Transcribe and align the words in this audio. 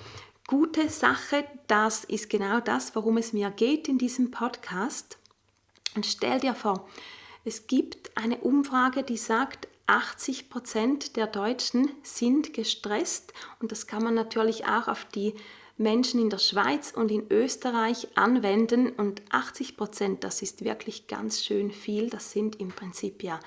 gute 0.47 0.89
Sache. 0.89 1.45
Das 1.67 2.05
ist 2.05 2.27
genau 2.27 2.59
das, 2.59 2.95
worum 2.95 3.17
es 3.17 3.33
mir 3.33 3.51
geht 3.51 3.87
in 3.87 3.99
diesem 3.99 4.31
Podcast. 4.31 5.19
Und 5.95 6.07
stell 6.07 6.39
dir 6.39 6.55
vor, 6.55 6.87
es 7.43 7.67
gibt 7.67 8.15
eine 8.17 8.37
Umfrage, 8.37 9.03
die 9.03 9.17
sagt, 9.17 9.67
80 9.87 10.49
Prozent 10.49 11.15
der 11.17 11.27
Deutschen 11.27 11.91
sind 12.03 12.53
gestresst. 12.53 13.33
Und 13.59 13.71
das 13.71 13.87
kann 13.87 14.03
man 14.03 14.13
natürlich 14.13 14.65
auch 14.65 14.87
auf 14.87 15.05
die 15.05 15.33
Menschen 15.77 16.21
in 16.21 16.29
der 16.29 16.37
Schweiz 16.37 16.93
und 16.95 17.11
in 17.11 17.29
Österreich 17.29 18.07
anwenden. 18.15 18.89
Und 18.89 19.21
80 19.31 19.75
Prozent, 19.75 20.23
das 20.23 20.41
ist 20.41 20.63
wirklich 20.63 21.07
ganz 21.07 21.43
schön 21.43 21.71
viel, 21.71 22.09
das 22.09 22.31
sind 22.31 22.59
im 22.61 22.69
Prinzip 22.69 23.23
ja 23.23 23.39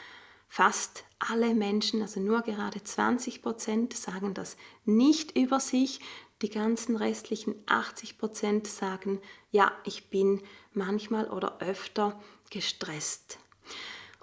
fast 0.49 1.05
alle 1.19 1.55
Menschen, 1.55 2.03
also 2.03 2.21
nur 2.21 2.43
gerade 2.43 2.83
20 2.83 3.43
Prozent 3.43 3.97
sagen 3.97 4.35
das 4.35 4.57
nicht 4.85 5.37
über 5.37 5.59
sich, 5.59 6.01
die 6.43 6.51
ganzen 6.51 6.97
restlichen 6.97 7.55
80 7.67 8.19
Prozent 8.19 8.67
sagen, 8.67 9.21
ja, 9.51 9.73
ich 9.85 10.11
bin 10.11 10.43
manchmal 10.73 11.31
oder 11.31 11.61
öfter 11.61 12.21
gestresst. 12.51 13.39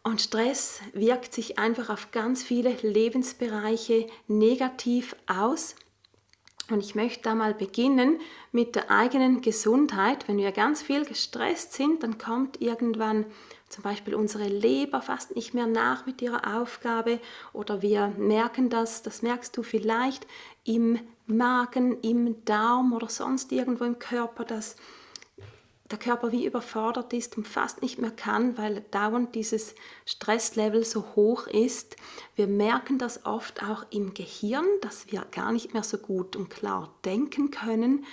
Und 0.03 0.21
Stress 0.21 0.81
wirkt 0.93 1.33
sich 1.33 1.59
einfach 1.59 1.89
auf 1.89 2.11
ganz 2.11 2.43
viele 2.43 2.71
Lebensbereiche 2.81 4.07
negativ 4.27 5.15
aus. 5.27 5.75
Und 6.71 6.79
ich 6.79 6.95
möchte 6.95 7.23
da 7.23 7.35
mal 7.35 7.53
beginnen 7.53 8.19
mit 8.51 8.75
der 8.75 8.89
eigenen 8.89 9.41
Gesundheit. 9.41 10.27
Wenn 10.27 10.37
wir 10.37 10.51
ganz 10.51 10.81
viel 10.81 11.05
gestresst 11.05 11.73
sind, 11.73 12.01
dann 12.01 12.17
kommt 12.17 12.61
irgendwann 12.61 13.25
zum 13.67 13.83
Beispiel 13.83 14.15
unsere 14.15 14.47
Leber 14.47 15.01
fast 15.01 15.35
nicht 15.35 15.53
mehr 15.53 15.67
nach 15.67 16.05
mit 16.05 16.21
ihrer 16.21 16.57
Aufgabe 16.57 17.19
oder 17.53 17.81
wir 17.81 18.07
merken 18.17 18.69
das, 18.69 19.01
das 19.01 19.21
merkst 19.21 19.55
du 19.55 19.63
vielleicht 19.63 20.27
im 20.65 20.99
Magen, 21.25 21.99
im 22.01 22.43
Darm 22.43 22.91
oder 22.93 23.07
sonst 23.07 23.51
irgendwo 23.51 23.85
im 23.85 23.97
Körper, 23.97 24.43
dass 24.43 24.75
der 25.91 25.99
Körper 25.99 26.31
wie 26.31 26.45
überfordert 26.45 27.13
ist 27.13 27.37
und 27.37 27.47
fast 27.47 27.81
nicht 27.81 27.99
mehr 27.99 28.11
kann, 28.11 28.57
weil 28.57 28.81
dauernd 28.91 29.35
dieses 29.35 29.75
Stresslevel 30.05 30.83
so 30.83 31.15
hoch 31.15 31.47
ist. 31.47 31.95
Wir 32.35 32.47
merken 32.47 32.97
das 32.97 33.25
oft 33.25 33.63
auch 33.63 33.85
im 33.89 34.13
Gehirn, 34.13 34.65
dass 34.81 35.11
wir 35.11 35.25
gar 35.31 35.51
nicht 35.51 35.73
mehr 35.73 35.83
so 35.83 35.97
gut 35.97 36.35
und 36.35 36.49
klar 36.49 36.93
denken 37.03 37.51
können. 37.51 38.05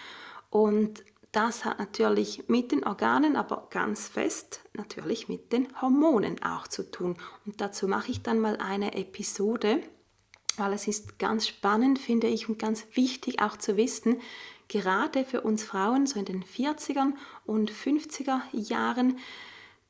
Und 0.50 1.03
das 1.33 1.65
hat 1.65 1.78
natürlich 1.78 2.49
mit 2.49 2.72
den 2.72 2.84
Organen, 2.84 3.37
aber 3.37 3.69
ganz 3.71 4.09
fest 4.09 4.60
natürlich 4.72 5.28
mit 5.28 5.53
den 5.53 5.69
Hormonen 5.81 6.43
auch 6.43 6.66
zu 6.66 6.91
tun. 6.91 7.16
Und 7.45 7.60
dazu 7.60 7.87
mache 7.87 8.10
ich 8.10 8.22
dann 8.22 8.41
mal 8.41 8.56
eine 8.56 8.95
Episode, 8.95 9.83
weil 10.56 10.72
es 10.72 10.89
ist 10.89 11.19
ganz 11.19 11.47
spannend, 11.47 11.99
finde 11.99 12.27
ich, 12.27 12.49
und 12.49 12.59
ganz 12.59 12.87
wichtig 12.95 13.41
auch 13.41 13.56
zu 13.56 13.77
wissen, 13.77 14.21
gerade 14.68 15.24
für 15.24 15.40
uns 15.40 15.64
Frauen, 15.64 16.06
so 16.06 16.18
in 16.18 16.24
den 16.24 16.44
40er 16.44 17.12
und 17.46 17.72
50er 17.72 18.40
Jahren, 18.52 19.18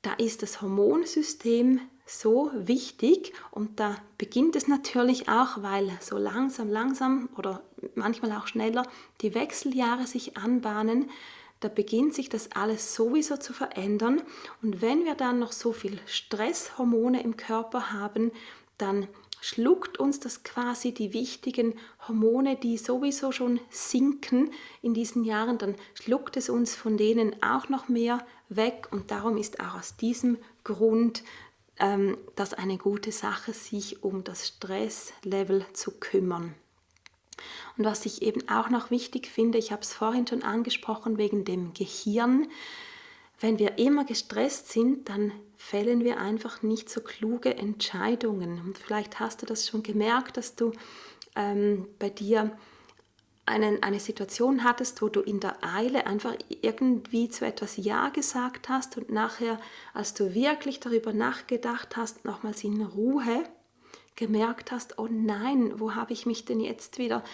da 0.02 0.12
ist 0.14 0.42
das 0.42 0.62
Hormonsystem 0.62 1.80
so 2.06 2.50
wichtig 2.54 3.32
und 3.50 3.80
da 3.80 3.96
beginnt 4.16 4.56
es 4.56 4.68
natürlich 4.68 5.28
auch, 5.28 5.62
weil 5.62 5.90
so 6.00 6.16
langsam, 6.16 6.70
langsam 6.70 7.28
oder 7.36 7.62
manchmal 7.94 8.32
auch 8.32 8.46
schneller 8.46 8.84
die 9.20 9.34
Wechseljahre 9.34 10.06
sich 10.06 10.36
anbahnen, 10.36 11.10
da 11.60 11.68
beginnt 11.68 12.14
sich 12.14 12.28
das 12.28 12.52
alles 12.52 12.94
sowieso 12.94 13.36
zu 13.36 13.52
verändern 13.52 14.22
und 14.62 14.80
wenn 14.80 15.04
wir 15.04 15.16
dann 15.16 15.40
noch 15.40 15.52
so 15.52 15.72
viel 15.72 15.98
Stresshormone 16.06 17.22
im 17.22 17.36
Körper 17.36 17.92
haben, 17.92 18.30
dann 18.78 19.08
schluckt 19.40 19.98
uns 19.98 20.20
das 20.20 20.42
quasi 20.42 20.92
die 20.92 21.12
wichtigen 21.12 21.74
Hormone, 22.06 22.56
die 22.56 22.78
sowieso 22.78 23.32
schon 23.32 23.60
sinken 23.70 24.50
in 24.82 24.94
diesen 24.94 25.24
Jahren, 25.24 25.58
dann 25.58 25.74
schluckt 25.94 26.36
es 26.36 26.48
uns 26.48 26.74
von 26.74 26.96
denen 26.96 27.42
auch 27.42 27.68
noch 27.68 27.88
mehr 27.88 28.24
weg 28.48 28.88
und 28.90 29.10
darum 29.10 29.36
ist 29.36 29.60
auch 29.60 29.74
aus 29.78 29.96
diesem 29.96 30.38
Grund 30.64 31.22
ähm, 31.78 32.16
das 32.36 32.54
eine 32.54 32.78
gute 32.78 33.12
Sache, 33.12 33.52
sich 33.52 34.02
um 34.02 34.24
das 34.24 34.48
Stresslevel 34.48 35.64
zu 35.72 35.92
kümmern. 35.92 36.54
Und 37.76 37.84
was 37.84 38.06
ich 38.06 38.22
eben 38.22 38.48
auch 38.48 38.68
noch 38.68 38.90
wichtig 38.90 39.28
finde, 39.28 39.58
ich 39.58 39.70
habe 39.70 39.82
es 39.82 39.92
vorhin 39.92 40.26
schon 40.26 40.42
angesprochen 40.42 41.18
wegen 41.18 41.44
dem 41.44 41.72
Gehirn, 41.72 42.48
wenn 43.40 43.58
wir 43.60 43.78
immer 43.78 44.04
gestresst 44.04 44.70
sind, 44.72 45.08
dann 45.08 45.32
fällen 45.58 46.04
wir 46.04 46.18
einfach 46.18 46.62
nicht 46.62 46.88
so 46.88 47.02
kluge 47.02 47.54
Entscheidungen. 47.56 48.62
Und 48.64 48.78
vielleicht 48.78 49.20
hast 49.20 49.42
du 49.42 49.46
das 49.46 49.66
schon 49.66 49.82
gemerkt, 49.82 50.36
dass 50.38 50.54
du 50.54 50.72
ähm, 51.36 51.86
bei 51.98 52.08
dir 52.08 52.56
einen, 53.44 53.82
eine 53.82 53.98
Situation 53.98 54.62
hattest, 54.62 55.02
wo 55.02 55.08
du 55.08 55.20
in 55.20 55.40
der 55.40 55.64
Eile 55.64 56.06
einfach 56.06 56.34
irgendwie 56.62 57.28
zu 57.28 57.44
etwas 57.44 57.76
Ja 57.76 58.10
gesagt 58.10 58.68
hast 58.68 58.96
und 58.96 59.10
nachher, 59.10 59.58
als 59.94 60.14
du 60.14 60.34
wirklich 60.34 60.80
darüber 60.80 61.12
nachgedacht 61.12 61.96
hast, 61.96 62.24
nochmals 62.24 62.62
in 62.62 62.80
Ruhe 62.82 63.44
gemerkt 64.16 64.70
hast, 64.70 64.98
oh 64.98 65.08
nein, 65.10 65.80
wo 65.80 65.94
habe 65.94 66.12
ich 66.12 66.26
mich 66.26 66.44
denn 66.44 66.60
jetzt 66.60 66.98
wieder 66.98 67.24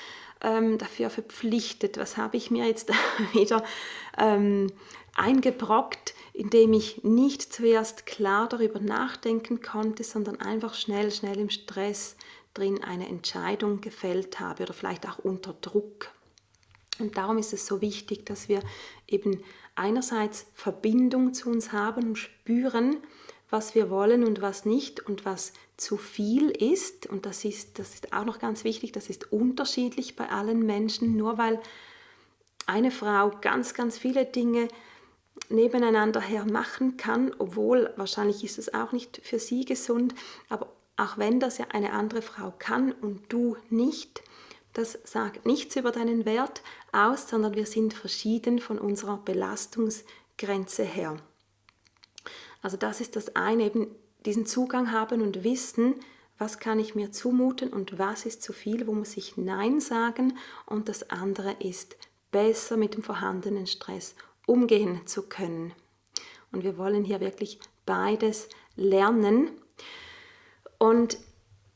ähm, 0.41 0.79
dafür 0.79 1.11
verpflichtet? 1.11 1.99
Was 1.99 2.17
habe 2.17 2.37
ich 2.37 2.51
mir 2.51 2.67
jetzt 2.67 2.91
wieder 3.33 3.65
ähm, 4.17 4.71
eingebrockt, 5.17 6.15
indem 6.35 6.73
ich 6.73 7.05
nicht 7.05 7.53
zuerst 7.53 8.07
klar 8.07 8.49
darüber 8.49 8.81
nachdenken 8.81 9.63
konnte, 9.63 10.03
sondern 10.03 10.41
einfach 10.41 10.75
schnell, 10.75 11.13
schnell 11.13 11.39
im 11.39 11.49
Stress 11.49 12.17
drin 12.55 12.83
eine 12.83 13.09
Entscheidung 13.09 13.81
gefällt 13.81 14.41
habe 14.41 14.65
oder 14.65 14.75
vielleicht 14.75 15.09
auch 15.09 15.19
unter 15.19 15.55
Druck. 15.55 16.11
Und 16.99 17.17
darum 17.17 17.39
ist 17.39 17.53
es 17.53 17.67
so 17.67 17.81
wichtig, 17.81 18.27
dass 18.27 18.49
wir 18.49 18.61
eben 19.07 19.43
einerseits 19.77 20.47
Verbindung 20.55 21.35
zu 21.35 21.51
uns 21.51 21.73
haben 21.73 22.09
und 22.09 22.17
spüren, 22.17 22.97
was 23.49 23.77
wir 23.77 23.89
wollen 23.89 24.25
und 24.25 24.43
was 24.43 24.65
nicht 24.65 25.07
und 25.07 25.25
was 25.25 25.53
zu 25.77 25.97
viel 25.97 26.51
ist. 26.51 27.07
Und 27.07 27.27
das 27.27 27.45
ist, 27.45 27.79
das 27.79 27.95
ist 27.95 28.13
auch 28.13 28.25
noch 28.25 28.41
ganz 28.41 28.65
wichtig, 28.65 28.91
das 28.91 29.09
ist 29.09 29.33
unterschiedlich 29.33 30.17
bei 30.17 30.29
allen 30.29 30.67
Menschen. 30.67 31.17
Nur 31.17 31.39
weil 31.39 31.61
eine 32.67 32.91
Frau 32.91 33.31
ganz, 33.41 33.75
ganz 33.75 33.99
viele 33.99 34.25
Dinge 34.25 34.69
nebeneinander 35.49 36.21
her 36.21 36.45
machen 36.45 36.97
kann, 36.97 37.35
obwohl 37.39 37.93
wahrscheinlich 37.97 38.45
ist 38.45 38.59
es 38.59 38.73
auch 38.73 38.93
nicht 38.93 39.21
für 39.23 39.39
sie 39.39 39.65
gesund, 39.65 40.15
aber 40.49 40.73
auch 40.97 41.19
wenn 41.19 41.41
das 41.41 41.59
ja 41.59 41.67
eine 41.73 41.93
andere 41.93 42.23
Frau 42.23 42.53
kann 42.59 42.93
und 42.93 43.33
du 43.33 43.57
nicht, 43.69 44.23
das 44.73 44.99
sagt 45.05 45.47
nichts 45.47 45.77
über 45.77 45.93
deinen 45.93 46.25
Wert 46.25 46.63
aus, 46.93 47.29
sondern 47.29 47.55
wir 47.55 47.67
sind 47.67 47.95
verschieden 47.95 48.59
von 48.59 48.79
unserer 48.79 49.19
Belastungsgrenze 49.19 50.85
her. 50.85 51.17
Also 52.63 52.77
das 52.77 53.01
ist 53.01 53.17
das 53.17 53.37
eine, 53.37 53.65
eben 53.65 53.89
diesen 54.25 54.47
Zugang 54.47 54.91
haben 54.91 55.21
und 55.21 55.45
wissen, 55.45 55.97
was 56.39 56.59
kann 56.59 56.81
ich 56.81 56.95
mir 56.95 57.13
zumuten 57.13 57.73
und 57.73 57.99
was 57.99 58.27
ist 58.27 58.43
zu 58.43 58.53
viel, 58.53 58.87
wo 58.87 58.93
muss 58.93 59.17
ich 59.17 59.37
Nein 59.37 59.81
sagen 59.81 60.37
und 60.67 60.89
das 60.89 61.11
andere 61.11 61.53
ist 61.61 61.97
besser 62.33 62.77
mit 62.77 62.95
dem 62.95 63.03
vorhandenen 63.05 63.67
Stress 63.67 64.17
umgehen 64.47 65.07
zu 65.07 65.29
können. 65.29 65.73
Und 66.53 66.65
wir 66.65 66.79
wollen 66.79 67.05
hier 67.05 67.21
wirklich 67.21 67.59
beides 67.87 68.49
lernen. 68.77 69.51
Und 70.79 71.19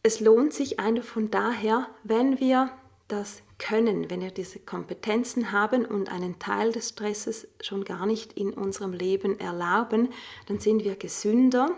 es 0.03 0.21
lohnt 0.21 0.53
sich 0.53 0.79
einfach 0.79 1.05
von 1.05 1.31
daher, 1.31 1.89
wenn 2.05 2.41
wir 2.41 2.71
das 3.09 3.43
können, 3.59 4.11
wenn 4.11 4.21
wir 4.21 4.31
diese 4.31 4.61
Kompetenzen 4.61 5.51
haben 5.51 5.85
und 5.85 6.13
einen 6.13 6.39
Teil 6.39 6.73
des 6.73 6.91
Stresses 6.91 7.49
schon 7.61 7.85
gar 7.85 8.07
nicht 8.07 8.35
in 8.35 8.53
unserem 8.53 8.93
Leben 8.93 9.41
erlauben, 9.41 10.11
dann 10.47 10.61
sind 10.61 10.85
wir 10.85 10.95
gesünder, 10.95 11.71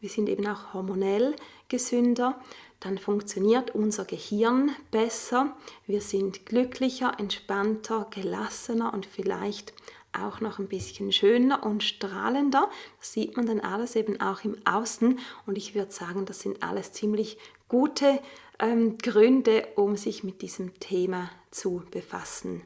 wir 0.00 0.10
sind 0.10 0.28
eben 0.28 0.46
auch 0.46 0.74
hormonell 0.74 1.34
gesünder, 1.68 2.40
dann 2.80 2.98
funktioniert 2.98 3.74
unser 3.74 4.04
Gehirn 4.04 4.70
besser, 4.90 5.56
wir 5.86 6.02
sind 6.02 6.46
glücklicher, 6.46 7.18
entspannter, 7.18 8.06
gelassener 8.10 8.92
und 8.92 9.06
vielleicht 9.06 9.72
auch 10.14 10.40
noch 10.40 10.58
ein 10.58 10.68
bisschen 10.68 11.12
schöner 11.12 11.64
und 11.64 11.82
strahlender. 11.82 12.70
Das 12.98 13.12
sieht 13.12 13.36
man 13.36 13.46
dann 13.46 13.60
alles 13.60 13.96
eben 13.96 14.20
auch 14.20 14.44
im 14.44 14.56
Außen 14.64 15.18
und 15.46 15.58
ich 15.58 15.74
würde 15.74 15.92
sagen, 15.92 16.26
das 16.26 16.40
sind 16.40 16.62
alles 16.62 16.92
ziemlich 16.92 17.38
gute 17.68 18.20
ähm, 18.58 18.98
Gründe, 18.98 19.66
um 19.76 19.96
sich 19.96 20.24
mit 20.24 20.42
diesem 20.42 20.78
Thema 20.78 21.30
zu 21.50 21.82
befassen. 21.90 22.62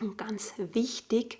Und 0.00 0.16
ganz 0.16 0.54
wichtig, 0.72 1.38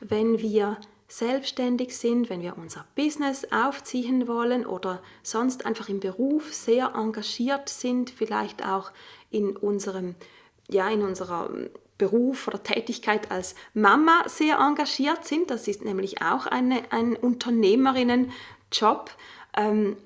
wenn 0.00 0.38
wir 0.38 0.78
selbstständig 1.08 1.96
sind, 1.96 2.30
wenn 2.30 2.40
wir 2.40 2.56
unser 2.56 2.86
Business 2.94 3.44
aufziehen 3.50 4.28
wollen 4.28 4.64
oder 4.64 5.02
sonst 5.22 5.66
einfach 5.66 5.88
im 5.88 5.98
Beruf 5.98 6.54
sehr 6.54 6.94
engagiert 6.94 7.68
sind, 7.68 8.10
vielleicht 8.10 8.64
auch 8.64 8.92
in 9.30 9.56
unserem 9.56 10.14
ja 10.68 10.88
in 10.88 11.02
unserer 11.02 11.50
Beruf 12.00 12.48
oder 12.48 12.62
Tätigkeit 12.62 13.30
als 13.30 13.54
Mama 13.74 14.24
sehr 14.26 14.58
engagiert 14.58 15.26
sind. 15.26 15.50
Das 15.50 15.68
ist 15.68 15.84
nämlich 15.84 16.22
auch 16.22 16.46
eine, 16.46 16.90
ein 16.90 17.14
Unternehmerinnenjob. 17.14 19.10
Ähm, 19.54 19.98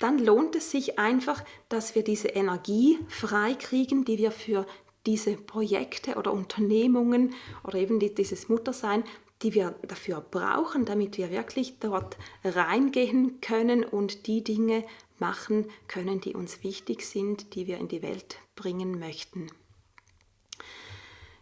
dann 0.00 0.18
lohnt 0.18 0.56
es 0.56 0.72
sich 0.72 0.98
einfach, 0.98 1.44
dass 1.68 1.94
wir 1.94 2.02
diese 2.02 2.28
Energie 2.28 2.98
freikriegen, 3.08 4.04
die 4.04 4.18
wir 4.18 4.32
für 4.32 4.66
diese 5.06 5.36
Projekte 5.36 6.16
oder 6.16 6.32
Unternehmungen 6.32 7.32
oder 7.62 7.78
eben 7.78 8.00
dieses 8.00 8.48
Muttersein, 8.48 9.04
die 9.42 9.54
wir 9.54 9.76
dafür 9.86 10.20
brauchen, 10.20 10.84
damit 10.84 11.16
wir 11.16 11.30
wirklich 11.30 11.78
dort 11.78 12.16
reingehen 12.42 13.40
können 13.40 13.84
und 13.84 14.26
die 14.26 14.42
Dinge 14.42 14.82
machen 15.20 15.66
können, 15.86 16.20
die 16.20 16.34
uns 16.34 16.64
wichtig 16.64 17.06
sind, 17.06 17.54
die 17.54 17.68
wir 17.68 17.78
in 17.78 17.86
die 17.86 18.02
Welt 18.02 18.38
bringen 18.56 18.98
möchten. 18.98 19.48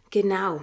Genau. 0.09 0.61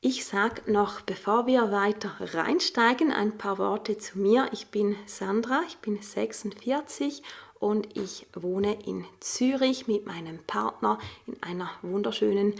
Ich 0.00 0.24
sage 0.24 0.70
noch, 0.70 1.00
bevor 1.00 1.46
wir 1.46 1.72
weiter 1.72 2.12
reinsteigen, 2.20 3.10
ein 3.10 3.38
paar 3.38 3.58
Worte 3.58 3.98
zu 3.98 4.18
mir. 4.18 4.48
Ich 4.52 4.68
bin 4.68 4.96
Sandra, 5.06 5.62
ich 5.66 5.78
bin 5.78 6.00
46 6.00 7.22
und 7.58 7.96
ich 7.96 8.26
wohne 8.34 8.78
in 8.84 9.04
Zürich 9.20 9.88
mit 9.88 10.06
meinem 10.06 10.38
Partner 10.46 10.98
in 11.26 11.42
einer 11.42 11.70
wunderschönen 11.82 12.54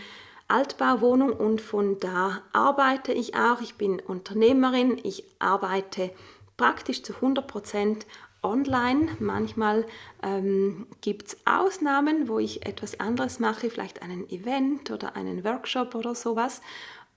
Altbauwohnung 0.48 1.32
und 1.32 1.60
von 1.60 2.00
da 2.00 2.42
arbeite 2.52 3.12
ich 3.12 3.36
auch. 3.36 3.60
Ich 3.60 3.74
bin 3.76 4.00
Unternehmerin, 4.00 4.98
ich 5.04 5.24
arbeite 5.38 6.10
praktisch 6.56 7.02
zu 7.02 7.14
100 7.14 7.46
Prozent 7.46 8.06
online. 8.44 9.16
Manchmal 9.18 9.86
ähm, 10.22 10.86
gibt 11.00 11.28
es 11.28 11.36
Ausnahmen, 11.46 12.28
wo 12.28 12.38
ich 12.38 12.64
etwas 12.66 13.00
anderes 13.00 13.40
mache, 13.40 13.70
vielleicht 13.70 14.02
einen 14.02 14.28
Event 14.30 14.90
oder 14.90 15.16
einen 15.16 15.44
Workshop 15.44 15.94
oder 15.94 16.14
sowas. 16.14 16.60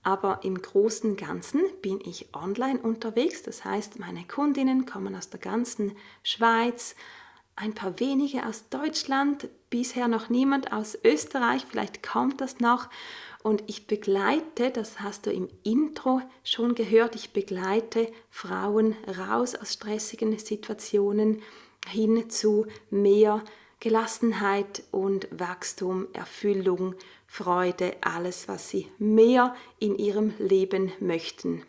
Aber 0.02 0.40
im 0.42 0.60
Großen 0.60 1.16
Ganzen 1.16 1.60
bin 1.82 2.00
ich 2.04 2.34
online 2.34 2.78
unterwegs. 2.78 3.42
Das 3.42 3.64
heißt, 3.64 3.98
meine 3.98 4.24
Kundinnen 4.24 4.86
kommen 4.86 5.14
aus 5.14 5.28
der 5.28 5.40
ganzen 5.40 5.96
Schweiz, 6.22 6.96
ein 7.56 7.74
paar 7.74 7.98
wenige 7.98 8.46
aus 8.46 8.68
Deutschland, 8.68 9.48
bisher 9.68 10.08
noch 10.08 10.28
niemand 10.28 10.72
aus 10.72 10.96
Österreich, 11.04 11.64
vielleicht 11.68 12.02
kommt 12.02 12.40
das 12.40 12.60
noch. 12.60 12.88
Und 13.42 13.62
ich 13.66 13.86
begleite, 13.86 14.70
das 14.70 15.00
hast 15.00 15.26
du 15.26 15.30
im 15.30 15.48
Intro 15.62 16.20
schon 16.42 16.74
gehört, 16.74 17.14
ich 17.14 17.32
begleite 17.32 18.10
Frauen 18.30 18.96
raus 19.06 19.54
aus 19.54 19.74
stressigen 19.74 20.36
Situationen 20.38 21.42
hin 21.86 22.28
zu 22.30 22.66
mehr 22.90 23.44
Gelassenheit 23.80 24.82
und 24.90 25.28
Wachstum, 25.30 26.08
Erfüllung, 26.12 26.94
Freude, 27.26 27.96
alles, 28.00 28.48
was 28.48 28.70
sie 28.70 28.88
mehr 28.98 29.54
in 29.78 29.96
ihrem 29.96 30.34
Leben 30.38 30.92
möchten. 30.98 31.62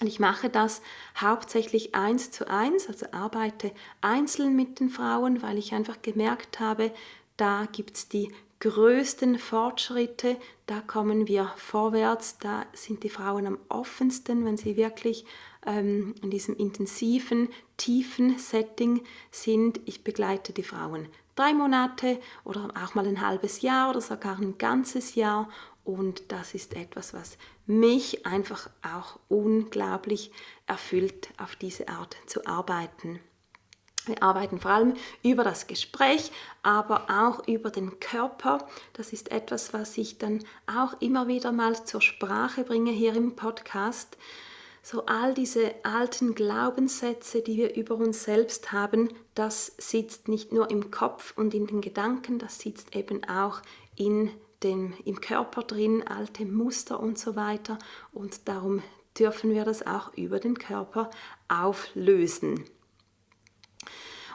Und 0.00 0.06
ich 0.06 0.20
mache 0.20 0.48
das 0.50 0.82
hauptsächlich 1.16 1.94
eins 1.94 2.30
zu 2.30 2.48
eins, 2.48 2.88
also 2.88 3.06
arbeite 3.12 3.72
einzeln 4.00 4.54
mit 4.54 4.80
den 4.80 4.90
Frauen, 4.90 5.42
weil 5.42 5.58
ich 5.58 5.72
einfach 5.72 6.02
gemerkt 6.02 6.60
habe, 6.60 6.92
da 7.36 7.66
gibt 7.72 7.96
es 7.96 8.08
die 8.08 8.32
größten 8.60 9.38
Fortschritte, 9.38 10.36
da 10.66 10.80
kommen 10.80 11.28
wir 11.28 11.52
vorwärts, 11.56 12.38
da 12.38 12.66
sind 12.72 13.04
die 13.04 13.10
Frauen 13.10 13.46
am 13.46 13.58
offensten, 13.68 14.44
wenn 14.44 14.56
sie 14.56 14.76
wirklich 14.76 15.24
ähm, 15.66 16.14
in 16.22 16.30
diesem 16.30 16.56
intensiven, 16.56 17.48
tiefen 17.76 18.38
Setting 18.38 19.04
sind. 19.30 19.80
Ich 19.86 20.02
begleite 20.02 20.52
die 20.52 20.62
Frauen 20.62 21.08
drei 21.38 21.54
Monate 21.54 22.18
oder 22.44 22.68
auch 22.82 22.94
mal 22.94 23.06
ein 23.06 23.20
halbes 23.20 23.62
Jahr 23.62 23.90
oder 23.90 24.00
sogar 24.00 24.38
ein 24.38 24.58
ganzes 24.58 25.14
Jahr 25.14 25.48
und 25.84 26.32
das 26.32 26.54
ist 26.54 26.74
etwas, 26.74 27.14
was 27.14 27.38
mich 27.64 28.26
einfach 28.26 28.68
auch 28.82 29.18
unglaublich 29.28 30.32
erfüllt, 30.66 31.30
auf 31.38 31.56
diese 31.56 31.88
Art 31.88 32.16
zu 32.26 32.44
arbeiten. 32.46 33.20
Wir 34.08 34.22
arbeiten 34.22 34.58
vor 34.58 34.70
allem 34.70 34.94
über 35.22 35.44
das 35.44 35.66
Gespräch, 35.66 36.32
aber 36.62 37.06
auch 37.08 37.46
über 37.46 37.70
den 37.70 38.00
Körper. 38.00 38.66
Das 38.94 39.12
ist 39.12 39.30
etwas, 39.30 39.72
was 39.72 39.96
ich 39.98 40.18
dann 40.18 40.44
auch 40.66 41.00
immer 41.00 41.28
wieder 41.28 41.52
mal 41.52 41.84
zur 41.84 42.00
Sprache 42.00 42.64
bringe 42.64 42.90
hier 42.90 43.14
im 43.14 43.36
Podcast. 43.36 44.16
So 44.82 45.04
all 45.06 45.34
diese 45.34 45.74
alten 45.82 46.34
Glaubenssätze, 46.34 47.42
die 47.42 47.58
wir 47.58 47.76
über 47.76 47.96
uns 47.96 48.24
selbst 48.24 48.72
haben, 48.72 49.10
das 49.34 49.74
sitzt 49.76 50.28
nicht 50.28 50.52
nur 50.52 50.70
im 50.70 50.90
Kopf 50.90 51.36
und 51.36 51.52
in 51.52 51.66
den 51.66 51.82
Gedanken, 51.82 52.38
das 52.38 52.58
sitzt 52.58 52.96
eben 52.96 53.22
auch 53.24 53.60
in 53.96 54.30
dem, 54.62 54.94
im 55.04 55.20
Körper 55.20 55.62
drin, 55.62 56.06
alte 56.06 56.44
Muster 56.46 57.00
und 57.00 57.18
so 57.18 57.36
weiter. 57.36 57.78
Und 58.12 58.48
darum 58.48 58.82
dürfen 59.18 59.50
wir 59.50 59.64
das 59.64 59.86
auch 59.86 60.14
über 60.14 60.38
den 60.38 60.58
Körper 60.58 61.10
auflösen. 61.48 62.64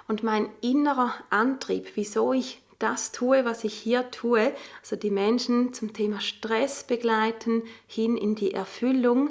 Und 0.08 0.24
mein 0.24 0.50
innerer 0.62 1.14
Antrieb, 1.30 1.92
wieso 1.96 2.34
ich 2.34 2.62
das 2.80 3.12
tue, 3.12 3.46
was 3.46 3.64
ich 3.64 3.74
hier 3.74 4.12
tue, 4.12 4.54
also 4.82 4.96
die 4.96 5.12
Menschen 5.12 5.74
zum 5.74 5.94
Thema 5.94 6.20
Stress 6.20 6.84
begleiten, 6.84 7.64
hin 7.88 8.18
in 8.18 8.36
die 8.36 8.54
Erfüllung, 8.54 9.30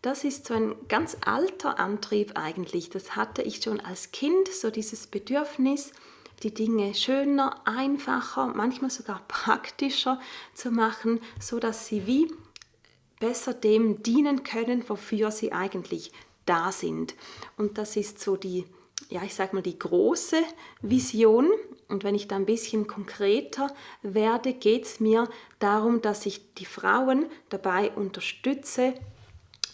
das 0.00 0.24
ist 0.24 0.46
so 0.46 0.54
ein 0.54 0.74
ganz 0.88 1.16
alter 1.24 1.78
Antrieb 1.78 2.32
eigentlich. 2.34 2.90
Das 2.90 3.16
hatte 3.16 3.40
ich 3.40 3.62
schon 3.62 3.80
als 3.80 4.12
Kind, 4.12 4.48
so 4.48 4.70
dieses 4.70 5.06
Bedürfnis, 5.06 5.92
die 6.42 6.52
Dinge 6.52 6.94
schöner, 6.94 7.66
einfacher, 7.66 8.48
manchmal 8.48 8.90
sogar 8.90 9.22
praktischer 9.28 10.20
zu 10.52 10.70
machen, 10.70 11.20
so 11.40 11.58
dass 11.58 11.86
sie 11.86 12.06
wie 12.06 12.30
besser 13.18 13.54
dem 13.54 14.02
dienen 14.02 14.42
können, 14.42 14.86
wofür 14.88 15.30
sie 15.30 15.52
eigentlich 15.52 16.12
da 16.44 16.70
sind. 16.70 17.14
Und 17.56 17.78
das 17.78 17.96
ist 17.96 18.20
so 18.20 18.36
die 18.36 18.66
ja, 19.08 19.22
ich 19.22 19.34
sage 19.34 19.54
mal, 19.54 19.62
die 19.62 19.78
große 19.78 20.42
Vision. 20.82 21.50
Und 21.88 22.04
wenn 22.04 22.14
ich 22.14 22.28
da 22.28 22.36
ein 22.36 22.46
bisschen 22.46 22.86
konkreter 22.86 23.68
werde, 24.02 24.54
geht 24.54 24.84
es 24.84 25.00
mir 25.00 25.28
darum, 25.58 26.02
dass 26.02 26.26
ich 26.26 26.54
die 26.54 26.64
Frauen 26.64 27.26
dabei 27.48 27.90
unterstütze, 27.90 28.94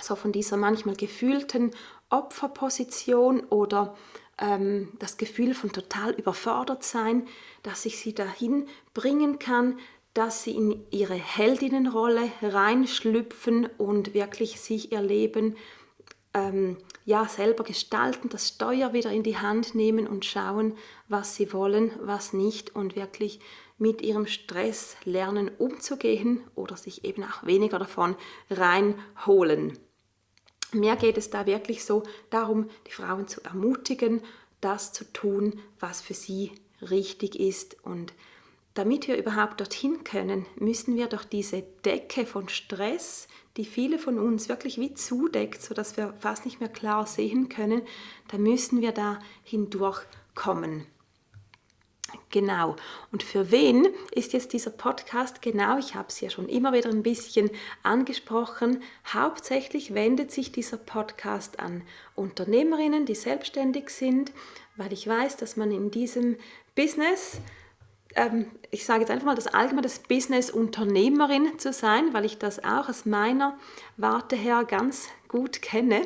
so 0.01 0.17
von 0.17 0.33
dieser 0.33 0.57
manchmal 0.57 0.97
gefühlten 0.97 1.71
Opferposition 2.09 3.41
oder 3.45 3.97
ähm, 4.39 4.89
das 4.99 5.17
Gefühl 5.17 5.55
von 5.55 5.73
total 5.73 6.13
überfordert 6.13 6.83
sein, 6.83 7.27
dass 7.63 7.87
ich 7.87 7.99
sie 7.99 8.15
dahin 8.15 8.67
bringen 8.95 9.39
kann, 9.39 9.79
dass 10.15 10.43
sie 10.43 10.57
in 10.57 10.85
ihre 10.91 11.15
Heldinnenrolle 11.15 12.31
reinschlüpfen 12.43 13.69
und 13.79 14.13
wirklich 14.13 14.61
sich 14.61 14.91
ihr 14.91 15.03
Leben 15.03 15.57
ähm, 16.35 16.79
ja, 17.11 17.27
selber 17.27 17.65
gestalten, 17.65 18.29
das 18.29 18.47
Steuer 18.47 18.93
wieder 18.93 19.11
in 19.11 19.25
die 19.25 19.37
Hand 19.37 19.75
nehmen 19.75 20.07
und 20.07 20.25
schauen, 20.25 20.77
was 21.09 21.35
sie 21.35 21.53
wollen, 21.53 21.91
was 22.01 22.33
nicht 22.33 22.77
und 22.77 22.95
wirklich 22.95 23.41
mit 23.79 24.01
ihrem 24.01 24.29
Stress 24.29 24.97
lernen 25.05 25.51
umzugehen 25.59 26.41
oder 26.55 26.77
sich 26.77 27.05
eben 27.05 27.25
auch 27.25 27.45
weniger 27.45 27.81
davon 27.81 28.15
reinholen. 28.49 29.77
Mir 30.71 30.95
geht 30.95 31.19
es 31.19 31.31
da 31.31 31.47
wirklich 31.47 31.85
so 31.85 32.05
darum, 32.31 32.71
die 32.87 32.93
Frauen 32.93 33.27
zu 33.27 33.43
ermutigen, 33.43 34.23
das 34.61 34.93
zu 34.93 35.05
tun, 35.13 35.59
was 35.81 36.01
für 36.01 36.15
sie 36.15 36.53
richtig 36.81 37.41
ist 37.41 37.77
und 37.85 38.13
damit 38.81 39.09
wir 39.09 39.19
überhaupt 39.19 39.61
dorthin 39.61 40.05
können, 40.05 40.47
müssen 40.57 40.97
wir 40.97 41.07
durch 41.07 41.27
diese 41.27 41.61
Decke 41.85 42.25
von 42.25 42.49
Stress, 42.49 43.29
die 43.59 43.67
viele 43.67 43.99
von 43.99 44.19
uns 44.19 44.49
wirklich 44.49 44.79
wie 44.79 44.95
zudeckt, 44.95 45.61
sodass 45.61 45.99
wir 45.99 46.15
fast 46.19 46.47
nicht 46.47 46.61
mehr 46.61 46.71
klar 46.71 47.07
sehen 47.07 47.51
können, 47.51 47.83
da 48.29 48.39
müssen 48.39 48.81
wir 48.81 48.93
da 48.93 49.19
hindurchkommen. 49.45 50.87
Genau. 52.31 52.75
Und 53.13 53.23
für 53.23 53.51
wen 53.51 53.87
ist 54.13 54.33
jetzt 54.33 54.55
dieser 54.55 54.71
Podcast 54.71 55.43
genau? 55.43 55.77
Ich 55.77 55.95
habe 55.95 56.09
es 56.09 56.19
ja 56.23 56.31
schon 56.31 56.49
immer 56.49 56.73
wieder 56.73 56.89
ein 56.89 57.03
bisschen 57.03 57.51
angesprochen. 57.83 58.83
Hauptsächlich 59.13 59.93
wendet 59.93 60.33
sich 60.33 60.53
dieser 60.53 60.79
Podcast 60.79 61.61
an 61.61 61.83
Unternehmerinnen, 62.15 63.05
die 63.05 63.15
selbstständig 63.15 63.91
sind, 63.91 64.33
weil 64.77 64.95
ich 64.95 65.07
weiß, 65.07 65.37
dass 65.37 65.59
man 65.59 65.71
in 65.71 65.91
diesem 65.91 66.39
Business 66.75 67.43
ähm, 68.15 68.47
ich 68.71 68.85
sage 68.85 69.01
jetzt 69.01 69.11
einfach 69.11 69.27
mal 69.27 69.35
das 69.35 69.47
allgemeine 69.47 69.83
das 69.83 70.01
Business 70.01 70.51
Unternehmerin 70.51 71.59
zu 71.59 71.73
sein, 71.73 72.13
weil 72.13 72.25
ich 72.25 72.39
das 72.39 72.63
auch 72.65 72.89
aus 72.89 73.07
meiner 73.07 73.59
Warte 73.97 74.37
her 74.37 74.65
ganz 74.65 75.09
gut 75.29 75.63
kenne. 75.63 76.03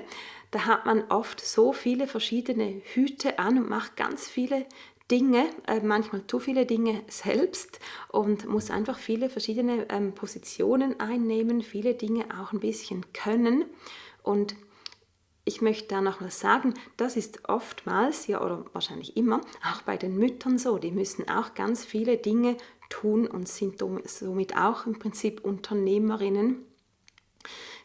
Da 0.51 0.67
hat 0.67 0.87
man 0.87 1.05
oft 1.11 1.41
so 1.41 1.73
viele 1.73 2.07
verschiedene 2.07 2.81
Hüte 2.95 3.39
an 3.39 3.59
und 3.59 3.69
macht 3.69 3.97
ganz 3.97 4.29
viele 4.29 4.67
Dinge, 5.11 5.47
äh, 5.67 5.81
manchmal 5.81 6.27
zu 6.27 6.39
viele 6.39 6.65
Dinge 6.65 7.03
selbst 7.09 7.79
und 8.09 8.49
muss 8.49 8.71
einfach 8.71 8.99
viele 8.99 9.29
verschiedene 9.29 9.87
ähm, 9.91 10.13
Positionen 10.13 10.99
einnehmen, 10.99 11.63
viele 11.63 11.95
Dinge 11.95 12.25
auch 12.41 12.53
ein 12.53 12.61
bisschen 12.61 13.05
können. 13.13 13.65
Und 14.23 14.55
ich 15.45 15.61
möchte 15.61 15.89
da 15.89 16.01
noch 16.01 16.21
mal 16.21 16.31
sagen, 16.31 16.75
das 16.97 17.17
ist 17.17 17.49
oftmals, 17.49 18.27
ja 18.27 18.43
oder 18.43 18.65
wahrscheinlich 18.73 19.17
immer, 19.17 19.41
auch 19.71 19.83
bei 19.83 19.97
den 19.97 20.17
Müttern 20.17 20.59
so. 20.59 20.79
Die 20.79 20.91
müssen 20.91 21.29
auch 21.29 21.55
ganz 21.55 21.85
viele 21.85 22.17
Dinge 22.17 22.57
tun 22.89 23.27
und 23.27 23.49
sind 23.49 23.83
somit 24.05 24.57
auch 24.57 24.87
im 24.87 24.99
Prinzip 24.99 25.45
Unternehmerinnen. 25.45 26.65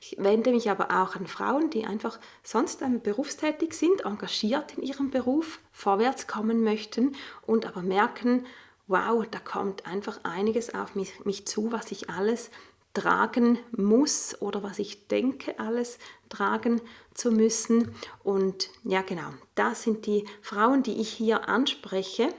Ich 0.02 0.16
wende 0.18 0.52
mich 0.52 0.70
aber 0.70 1.02
auch 1.02 1.18
an 1.18 1.28
Frauen, 1.28 1.70
die 1.70 1.84
einfach 1.84 2.20
sonst 2.44 2.82
berufstätig 3.04 3.74
sind, 3.74 4.06
engagiert 4.06 4.78
in 4.78 4.84
ihrem 4.84 5.12
Beruf, 5.12 5.60
vorwärts 5.74 6.28
kommen 6.28 6.64
möchten 6.64 7.16
und 7.46 7.66
aber 7.66 7.82
merken, 7.82 8.46
wow, 8.88 9.26
da 9.30 9.40
kommt 9.40 9.86
einfach 9.86 10.22
einiges 10.24 10.74
auf 10.74 10.96
mich, 10.96 11.26
mich 11.26 11.46
zu, 11.46 11.72
was 11.74 11.92
ich 11.92 12.10
alles 12.10 12.50
tragen 12.94 13.60
muss 13.72 14.42
oder 14.42 14.64
was 14.64 14.80
ich 14.80 15.08
denke, 15.08 15.58
alles 15.60 16.00
tragen 16.28 16.82
zu 17.14 17.32
müssen. 17.32 17.94
Und 18.24 18.70
ja, 18.84 19.02
genau, 19.02 19.30
das 19.56 19.84
sind 19.84 20.06
die 20.06 20.26
Frauen, 20.42 20.84
die 20.84 21.00
ich 21.00 21.10
hier 21.10 21.48
anspreche. 21.48 22.34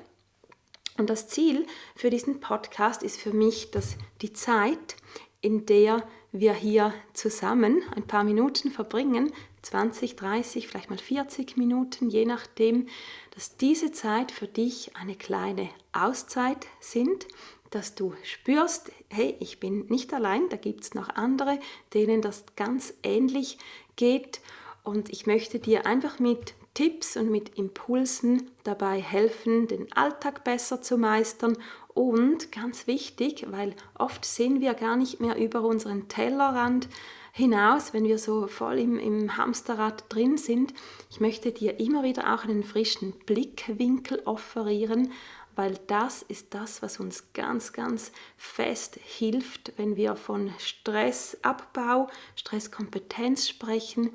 Und 0.98 1.08
das 1.08 1.28
Ziel 1.28 1.66
für 1.94 2.10
diesen 2.10 2.40
Podcast 2.40 3.02
ist 3.02 3.18
für 3.18 3.32
mich, 3.32 3.70
dass 3.70 3.96
die 4.22 4.32
Zeit, 4.32 4.96
in 5.40 5.66
der 5.66 6.06
wir 6.32 6.52
hier 6.52 6.92
zusammen 7.12 7.82
ein 7.96 8.06
paar 8.06 8.24
Minuten 8.24 8.70
verbringen, 8.70 9.32
20, 9.62 10.16
30, 10.16 10.68
vielleicht 10.68 10.90
mal 10.90 10.98
40 10.98 11.56
Minuten, 11.56 12.08
je 12.08 12.24
nachdem, 12.24 12.86
dass 13.34 13.56
diese 13.56 13.92
Zeit 13.92 14.32
für 14.32 14.46
dich 14.46 14.96
eine 14.96 15.16
kleine 15.16 15.68
Auszeit 15.92 16.66
sind, 16.80 17.26
dass 17.70 17.94
du 17.94 18.14
spürst, 18.22 18.90
hey, 19.08 19.36
ich 19.40 19.60
bin 19.60 19.86
nicht 19.86 20.12
allein, 20.12 20.48
da 20.48 20.56
gibt 20.56 20.82
es 20.84 20.94
noch 20.94 21.08
andere, 21.08 21.58
denen 21.94 22.20
das 22.20 22.44
ganz 22.56 22.94
ähnlich 23.02 23.58
geht 23.96 24.40
und 24.82 25.10
ich 25.10 25.26
möchte 25.26 25.58
dir 25.58 25.86
einfach 25.86 26.18
mit 26.18 26.54
Tipps 26.74 27.16
und 27.16 27.30
mit 27.30 27.58
Impulsen 27.58 28.50
dabei 28.64 29.00
helfen, 29.00 29.66
den 29.66 29.92
Alltag 29.92 30.44
besser 30.44 30.80
zu 30.80 30.98
meistern 30.98 31.56
und 31.94 32.52
ganz 32.52 32.86
wichtig, 32.86 33.46
weil 33.50 33.74
oft 33.98 34.24
sehen 34.24 34.60
wir 34.60 34.74
gar 34.74 34.96
nicht 34.96 35.20
mehr 35.20 35.36
über 35.36 35.62
unseren 35.62 36.08
Tellerrand 36.08 36.88
hinaus, 37.32 37.92
wenn 37.92 38.04
wir 38.04 38.18
so 38.18 38.46
voll 38.46 38.78
im, 38.78 38.98
im 38.98 39.36
Hamsterrad 39.36 40.04
drin 40.08 40.36
sind. 40.36 40.74
Ich 41.10 41.20
möchte 41.20 41.52
dir 41.52 41.78
immer 41.80 42.02
wieder 42.02 42.34
auch 42.34 42.44
einen 42.44 42.62
frischen 42.62 43.12
Blickwinkel 43.26 44.22
offerieren, 44.24 45.12
weil 45.56 45.78
das 45.86 46.22
ist 46.22 46.54
das, 46.54 46.82
was 46.82 47.00
uns 47.00 47.32
ganz, 47.32 47.72
ganz 47.72 48.12
fest 48.36 48.98
hilft, 49.02 49.72
wenn 49.76 49.96
wir 49.96 50.16
von 50.16 50.52
Stressabbau, 50.58 52.08
Stresskompetenz 52.36 53.48
sprechen 53.48 54.10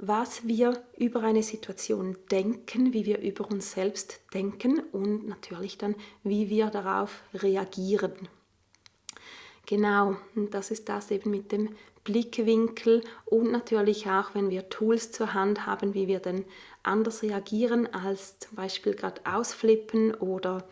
was 0.00 0.46
wir 0.46 0.82
über 0.98 1.22
eine 1.22 1.42
Situation 1.42 2.16
denken, 2.30 2.92
wie 2.92 3.06
wir 3.06 3.20
über 3.20 3.48
uns 3.50 3.72
selbst 3.72 4.20
denken 4.32 4.80
und 4.92 5.26
natürlich 5.26 5.78
dann, 5.78 5.94
wie 6.22 6.50
wir 6.50 6.66
darauf 6.66 7.22
reagieren. 7.32 8.28
Genau, 9.66 10.16
und 10.34 10.52
das 10.52 10.70
ist 10.70 10.88
das 10.88 11.10
eben 11.10 11.30
mit 11.30 11.52
dem 11.52 11.74
Blickwinkel 12.04 13.02
und 13.24 13.50
natürlich 13.50 14.08
auch, 14.08 14.34
wenn 14.34 14.50
wir 14.50 14.68
Tools 14.68 15.10
zur 15.10 15.32
Hand 15.32 15.66
haben, 15.66 15.94
wie 15.94 16.06
wir 16.06 16.20
dann 16.20 16.44
anders 16.82 17.22
reagieren 17.22 17.90
als 17.92 18.38
zum 18.38 18.56
Beispiel 18.56 18.94
gerade 18.94 19.22
ausflippen 19.24 20.14
oder 20.14 20.68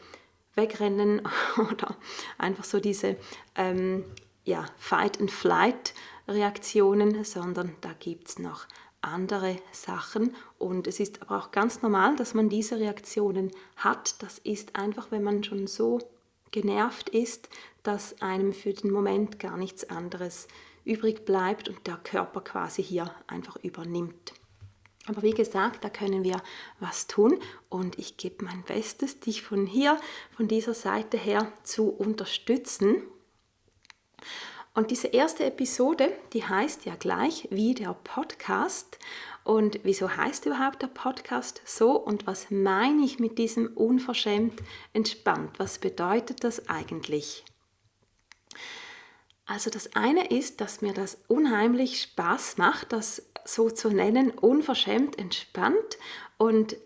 wegrennen 0.55 1.23
oder 1.57 1.97
einfach 2.37 2.65
so 2.65 2.81
diese 2.81 3.17
ähm, 3.55 4.05
ja, 4.45 4.67
Fight-and-Flight-Reaktionen, 4.77 7.25
sondern 7.25 7.75
da 7.81 7.95
gibt 7.99 8.29
es 8.29 8.39
noch 8.39 8.67
andere 9.01 9.57
Sachen. 9.73 10.37
Und 10.59 10.87
es 10.87 11.01
ist 11.01 11.23
aber 11.23 11.39
auch 11.39 11.51
ganz 11.51 11.81
normal, 11.83 12.15
dass 12.17 12.35
man 12.35 12.51
diese 12.51 12.79
Reaktionen 12.79 13.51
hat. 13.77 14.23
Das 14.23 14.37
ist 14.39 14.77
einfach, 14.77 15.11
wenn 15.11 15.23
man 15.23 15.43
schon 15.45 15.67
so 15.67 15.99
genervt 16.53 17.09
ist, 17.09 17.49
dass 17.83 18.23
einem 18.23 18.53
für 18.53 18.73
den 18.73 18.93
Moment 18.93 19.41
gar 19.41 19.57
nichts 19.57 19.91
anderes 19.91 20.47
übrig 20.85 21.25
bleibt 21.25 21.69
und 21.69 21.87
der 21.87 21.97
Körper 21.97 22.41
quasi 22.41 22.83
hier 22.83 23.13
einfach 23.27 23.57
übernimmt. 23.57 24.35
Aber 25.07 25.23
wie 25.23 25.33
gesagt, 25.33 25.83
da 25.83 25.91
können 25.91 26.23
wir 26.23 26.41
was 26.79 27.09
tun 27.09 27.41
und 27.69 27.99
ich 27.99 28.17
gebe 28.17 28.45
mein 28.45 28.63
Bestes, 28.63 29.19
dich 29.19 29.43
von 29.43 29.67
hier, 29.67 29.99
von 30.37 30.47
dieser 30.47 30.75
Seite 30.75 31.17
her 31.17 31.53
zu 31.65 31.89
unterstützen. 31.89 33.03
Und 34.75 34.91
diese 34.91 35.09
erste 35.09 35.45
Episode, 35.45 36.17
die 36.33 36.45
heißt 36.45 36.87
ja 36.87 36.95
gleich 36.95 37.49
wie 37.51 37.75
der 37.75 37.95
Podcast. 38.05 38.99
Und 39.45 39.81
wieso 39.83 40.17
heißt 40.17 40.47
überhaupt 40.47 40.83
der 40.83 40.89
Podcast 40.89 41.63
so 41.65 41.97
und 41.97 42.27
was 42.27 42.51
meine 42.51 43.05
ich 43.05 43.19
mit 43.19 43.39
diesem 43.39 43.69
unverschämt 43.75 44.63
entspannt? 44.93 45.59
Was 45.59 45.79
bedeutet 45.79 46.45
das 46.45 46.69
eigentlich? 46.69 47.45
Also 49.45 49.71
das 49.71 49.97
eine 49.97 50.29
ist, 50.31 50.61
dass 50.61 50.81
mir 50.81 50.95
das 50.95 51.19
unheimlich 51.27 52.01
Spaß 52.03 52.59
macht, 52.59 52.93
das 52.93 53.27
so 53.45 53.71
zu 53.71 53.91
nennen, 53.91 54.31
unverschämt 54.31 55.19
entspannt 55.19 55.99
und 56.39 56.77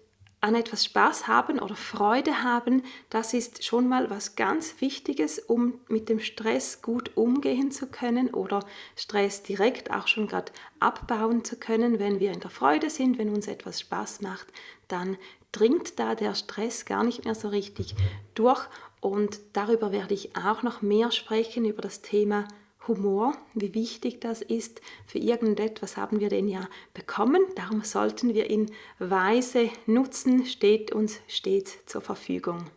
an 0.46 0.54
etwas 0.54 0.84
Spaß 0.84 1.26
haben 1.26 1.58
oder 1.58 1.74
Freude 1.74 2.44
haben, 2.44 2.84
das 3.10 3.34
ist 3.34 3.64
schon 3.64 3.88
mal 3.88 4.10
was 4.10 4.36
ganz 4.36 4.80
Wichtiges, 4.80 5.40
um 5.40 5.80
mit 5.88 6.08
dem 6.08 6.20
Stress 6.20 6.82
gut 6.82 7.16
umgehen 7.16 7.72
zu 7.72 7.88
können 7.88 8.32
oder 8.32 8.60
Stress 8.94 9.42
direkt 9.42 9.90
auch 9.90 10.06
schon 10.06 10.28
gerade 10.28 10.52
abbauen 10.78 11.44
zu 11.44 11.56
können. 11.56 11.98
Wenn 11.98 12.20
wir 12.20 12.30
in 12.30 12.38
der 12.38 12.50
Freude 12.50 12.90
sind, 12.90 13.18
wenn 13.18 13.30
uns 13.30 13.48
etwas 13.48 13.80
Spaß 13.80 14.20
macht, 14.20 14.46
dann 14.86 15.16
dringt 15.50 15.98
da 15.98 16.14
der 16.14 16.36
Stress 16.36 16.84
gar 16.84 17.02
nicht 17.02 17.24
mehr 17.24 17.34
so 17.34 17.48
richtig 17.48 17.96
durch. 18.34 18.68
Und 19.00 19.40
darüber 19.52 19.90
werde 19.90 20.14
ich 20.14 20.36
auch 20.36 20.62
noch 20.62 20.80
mehr 20.80 21.10
sprechen, 21.10 21.64
über 21.64 21.82
das 21.82 22.02
Thema 22.02 22.46
Humor, 22.88 23.36
wie 23.54 23.74
wichtig 23.74 24.20
das 24.20 24.42
ist. 24.42 24.80
Für 25.06 25.18
irgendetwas 25.18 25.96
haben 25.96 26.20
wir 26.20 26.28
den 26.28 26.48
ja 26.48 26.68
bekommen, 26.94 27.42
darum 27.54 27.82
sollten 27.82 28.34
wir 28.34 28.50
ihn 28.50 28.70
weise 28.98 29.70
nutzen, 29.86 30.46
steht 30.46 30.92
uns 30.92 31.20
stets 31.28 31.84
zur 31.86 32.00
Verfügung. 32.00 32.70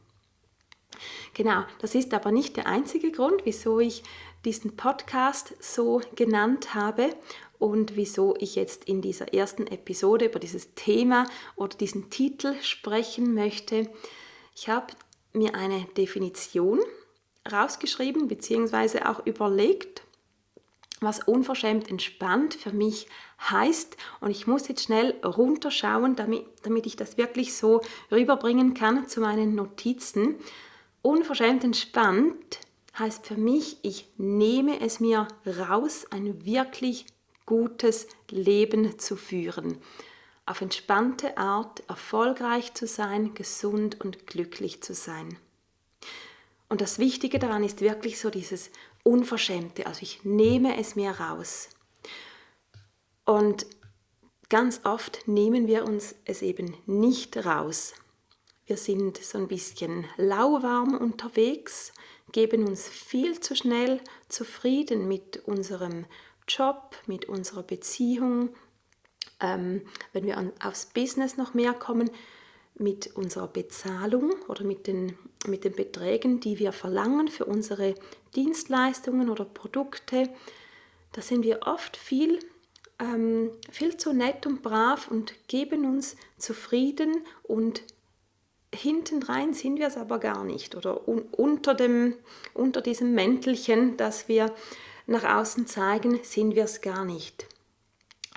Genau, 1.33 1.63
das 1.79 1.95
ist 1.95 2.13
aber 2.13 2.31
nicht 2.31 2.57
der 2.57 2.67
einzige 2.67 3.11
Grund, 3.11 3.41
wieso 3.45 3.79
ich 3.79 4.03
diesen 4.45 4.75
Podcast 4.75 5.53
so 5.59 6.01
genannt 6.15 6.73
habe 6.73 7.15
und 7.57 7.95
wieso 7.95 8.35
ich 8.39 8.55
jetzt 8.55 8.85
in 8.85 9.01
dieser 9.01 9.33
ersten 9.33 9.67
Episode 9.67 10.25
über 10.25 10.39
dieses 10.39 10.73
Thema 10.75 11.25
oder 11.55 11.77
diesen 11.77 12.09
Titel 12.09 12.55
sprechen 12.61 13.33
möchte. 13.33 13.89
Ich 14.55 14.69
habe 14.69 14.93
mir 15.33 15.55
eine 15.55 15.85
Definition 15.97 16.79
rausgeschrieben 17.51 18.27
bzw. 18.27 19.03
auch 19.03 19.25
überlegt, 19.25 20.03
was 21.01 21.20
unverschämt 21.24 21.89
entspannt 21.89 22.56
für 22.56 22.72
mich 22.72 23.08
heißt. 23.50 23.96
Und 24.22 24.32
ich 24.32 24.48
muss 24.48 24.68
jetzt 24.68 24.84
schnell 24.84 25.15
runterschauen, 25.24 26.15
damit, 26.15 26.46
damit 26.63 26.86
ich 26.86 26.96
das 26.96 27.18
wirklich 27.18 27.56
so 27.56 27.82
rüberbringen 28.12 28.74
kann 28.74 29.08
zu 29.08 29.22
meinen 29.22 29.56
Notizen. 29.56 30.36
Unverschämt 31.01 31.63
entspannt 31.63 32.60
heißt 32.98 33.25
für 33.25 33.38
mich, 33.38 33.77
ich 33.82 34.12
nehme 34.18 34.82
es 34.82 35.00
mir 35.00 35.27
raus, 35.46 36.06
ein 36.10 36.46
wirklich 36.46 37.06
gutes 37.46 38.08
Leben 38.29 39.00
zu 39.00 39.15
führen. 39.15 39.77
Auf 40.46 40.62
entspannte 40.62 41.38
Art 41.38 41.84
erfolgreich 41.88 42.74
zu 42.74 42.88
sein, 42.88 43.34
gesund 43.34 44.01
und 44.01 44.27
glücklich 44.27 44.82
zu 44.84 44.94
sein. 44.94 45.38
Und 46.69 46.81
das 46.81 46.99
Wichtige 46.99 47.39
daran 47.39 47.63
ist 47.63 47.81
wirklich 47.81 48.19
so 48.19 48.29
dieses 48.29 48.69
Unverschämte. 49.03 49.88
Also 49.88 50.03
ich 50.03 50.23
nehme 50.23 50.79
es 50.79 50.95
mir 50.95 51.11
raus. 51.11 51.69
Und 53.25 53.65
ganz 54.49 54.81
oft 54.83 55.27
nehmen 55.27 55.67
wir 55.67 55.85
uns 55.85 56.15
es 56.25 56.41
eben 56.43 56.77
nicht 56.85 57.43
raus. 57.43 57.93
Wir 58.67 58.77
sind 58.77 59.17
so 59.17 59.39
ein 59.39 59.47
bisschen 59.47 60.05
lauwarm 60.17 60.95
unterwegs, 60.95 61.91
geben 62.31 62.67
uns 62.67 62.88
viel 62.88 63.39
zu 63.39 63.55
schnell 63.55 63.99
zufrieden 64.27 65.07
mit 65.07 65.38
unserem 65.45 66.05
Job, 66.47 66.95
mit 67.07 67.25
unserer 67.25 67.63
Beziehung. 67.63 68.49
Ähm, 69.39 69.81
wenn 70.13 70.25
wir 70.25 70.51
aufs 70.63 70.85
Business 70.85 71.35
noch 71.35 71.55
mehr 71.55 71.73
kommen, 71.73 72.11
mit 72.79 73.15
unserer 73.15 73.48
Bezahlung 73.48 74.33
oder 74.48 74.63
mit 74.63 74.88
den, 74.88 75.17
mit 75.48 75.63
den 75.63 75.74
Beträgen, 75.74 76.39
die 76.39 76.59
wir 76.59 76.71
verlangen 76.71 77.27
für 77.27 77.45
unsere 77.45 77.95
Dienstleistungen 78.36 79.29
oder 79.29 79.45
Produkte, 79.45 80.29
da 81.12 81.21
sind 81.21 81.43
wir 81.43 81.62
oft 81.63 81.98
viel, 81.98 82.39
ähm, 83.00 83.51
viel 83.71 83.98
zu 83.98 84.13
nett 84.13 84.45
und 84.45 84.62
brav 84.62 85.09
und 85.09 85.33
geben 85.48 85.86
uns 85.86 86.15
zufrieden 86.38 87.25
und 87.43 87.83
hintendrein 88.74 89.53
sind 89.53 89.79
wir 89.79 89.88
es 89.88 89.98
aber 89.98 90.19
gar 90.19 90.43
nicht 90.43 90.75
oder 90.75 91.07
un 91.07 91.21
unter, 91.31 91.74
dem, 91.74 92.15
unter 92.53 92.81
diesem 92.81 93.13
Mäntelchen, 93.13 93.98
das 93.98 94.27
wir 94.27 94.53
nach 95.07 95.24
außen 95.24 95.65
zeigen, 95.65 96.19
sind 96.24 96.55
wir 96.55 96.65
es 96.65 96.81
gar 96.81 97.03
nicht. 97.03 97.48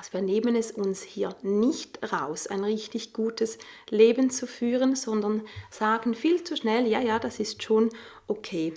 Also 0.02 0.14
wir 0.14 0.22
nehmen 0.22 0.56
es 0.56 0.72
uns 0.72 1.04
hier 1.04 1.36
nicht 1.42 2.12
raus, 2.12 2.48
ein 2.48 2.64
richtig 2.64 3.12
gutes 3.12 3.58
Leben 3.88 4.30
zu 4.30 4.48
führen, 4.48 4.96
sondern 4.96 5.42
sagen 5.70 6.16
viel 6.16 6.42
zu 6.42 6.56
schnell, 6.56 6.88
ja, 6.88 6.98
ja, 6.98 7.20
das 7.20 7.38
ist 7.38 7.62
schon 7.62 7.88
okay. 8.26 8.74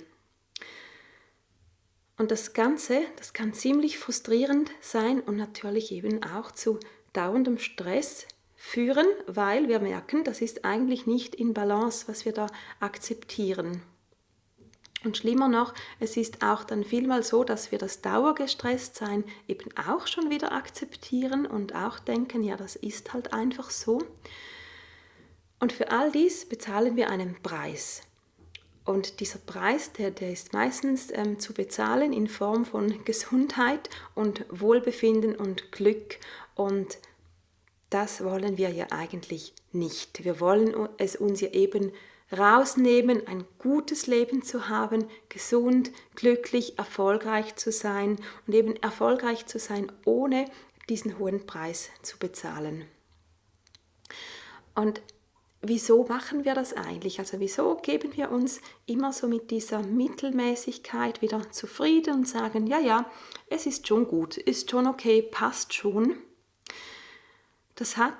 Und 2.16 2.30
das 2.30 2.52
Ganze, 2.52 3.02
das 3.16 3.32
kann 3.32 3.54
ziemlich 3.54 3.98
frustrierend 3.98 4.70
sein 4.80 5.20
und 5.20 5.36
natürlich 5.36 5.90
eben 5.90 6.22
auch 6.22 6.52
zu 6.52 6.78
dauerndem 7.12 7.58
Stress 7.58 8.28
führen, 8.54 9.08
weil 9.26 9.68
wir 9.68 9.80
merken, 9.80 10.22
das 10.22 10.40
ist 10.40 10.64
eigentlich 10.64 11.08
nicht 11.08 11.34
in 11.34 11.54
Balance, 11.54 12.06
was 12.06 12.24
wir 12.24 12.34
da 12.34 12.46
akzeptieren. 12.78 13.82
Und 15.06 15.16
schlimmer 15.16 15.46
noch, 15.46 15.72
es 16.00 16.16
ist 16.16 16.42
auch 16.42 16.64
dann 16.64 16.82
vielmal 16.82 17.22
so, 17.22 17.44
dass 17.44 17.70
wir 17.70 17.78
das 17.78 18.02
Dauergestresstsein 18.02 19.22
eben 19.46 19.70
auch 19.76 20.08
schon 20.08 20.30
wieder 20.30 20.50
akzeptieren 20.50 21.46
und 21.46 21.76
auch 21.76 22.00
denken, 22.00 22.42
ja, 22.42 22.56
das 22.56 22.74
ist 22.74 23.12
halt 23.12 23.32
einfach 23.32 23.70
so. 23.70 24.02
Und 25.60 25.72
für 25.72 25.92
all 25.92 26.10
dies 26.10 26.44
bezahlen 26.44 26.96
wir 26.96 27.08
einen 27.08 27.40
Preis. 27.40 28.02
Und 28.84 29.20
dieser 29.20 29.38
Preis, 29.38 29.92
der, 29.92 30.10
der 30.10 30.32
ist 30.32 30.52
meistens 30.52 31.12
ähm, 31.12 31.38
zu 31.38 31.54
bezahlen 31.54 32.12
in 32.12 32.26
Form 32.26 32.64
von 32.64 33.04
Gesundheit 33.04 33.88
und 34.16 34.44
Wohlbefinden 34.48 35.36
und 35.36 35.70
Glück. 35.70 36.18
Und 36.56 36.98
das 37.90 38.24
wollen 38.24 38.58
wir 38.58 38.70
ja 38.70 38.86
eigentlich 38.90 39.54
nicht. 39.70 40.24
Wir 40.24 40.40
wollen 40.40 40.74
es 40.98 41.14
uns 41.14 41.40
ja 41.40 41.50
eben 41.50 41.92
rausnehmen, 42.32 43.26
ein 43.26 43.44
gutes 43.58 44.06
Leben 44.06 44.42
zu 44.42 44.68
haben, 44.68 45.08
gesund, 45.28 45.92
glücklich, 46.14 46.78
erfolgreich 46.78 47.56
zu 47.56 47.70
sein 47.70 48.16
und 48.46 48.54
eben 48.54 48.76
erfolgreich 48.76 49.46
zu 49.46 49.58
sein, 49.58 49.92
ohne 50.04 50.46
diesen 50.88 51.18
hohen 51.18 51.46
Preis 51.46 51.90
zu 52.02 52.18
bezahlen. 52.18 52.86
Und 54.74 55.00
wieso 55.62 56.04
machen 56.04 56.44
wir 56.44 56.54
das 56.54 56.72
eigentlich? 56.72 57.18
Also 57.18 57.40
wieso 57.40 57.76
geben 57.76 58.16
wir 58.16 58.30
uns 58.30 58.60
immer 58.86 59.12
so 59.12 59.26
mit 59.28 59.50
dieser 59.50 59.80
Mittelmäßigkeit 59.82 61.22
wieder 61.22 61.50
zufrieden 61.50 62.14
und 62.14 62.28
sagen, 62.28 62.66
ja, 62.66 62.78
ja, 62.78 63.10
es 63.48 63.66
ist 63.66 63.86
schon 63.86 64.06
gut, 64.06 64.36
ist 64.36 64.70
schon 64.70 64.86
okay, 64.86 65.22
passt 65.22 65.74
schon. 65.74 66.16
Das 67.74 67.96
hat 67.96 68.14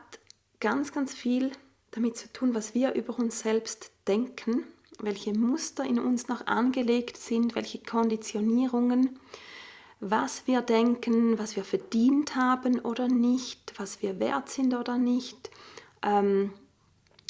ganz, 0.60 0.92
ganz 0.92 1.14
viel 1.14 1.52
damit 1.96 2.16
zu 2.16 2.30
tun, 2.30 2.54
was 2.54 2.74
wir 2.74 2.94
über 2.94 3.18
uns 3.18 3.40
selbst 3.40 3.90
denken, 4.06 4.64
welche 5.00 5.32
Muster 5.32 5.82
in 5.82 5.98
uns 5.98 6.28
noch 6.28 6.46
angelegt 6.46 7.16
sind, 7.16 7.54
welche 7.54 7.78
Konditionierungen, 7.78 9.18
was 9.98 10.46
wir 10.46 10.61
denken, 10.61 11.38
was 11.38 11.56
wir 11.56 11.64
verdient 11.64 12.37
haben 12.37 12.80
oder 12.80 13.09
nicht, 13.09 13.72
was 13.78 14.02
wir 14.02 14.20
wert 14.20 14.50
sind 14.50 14.74
oder 14.74 14.98
nicht, 14.98 15.50
ähm, 16.02 16.52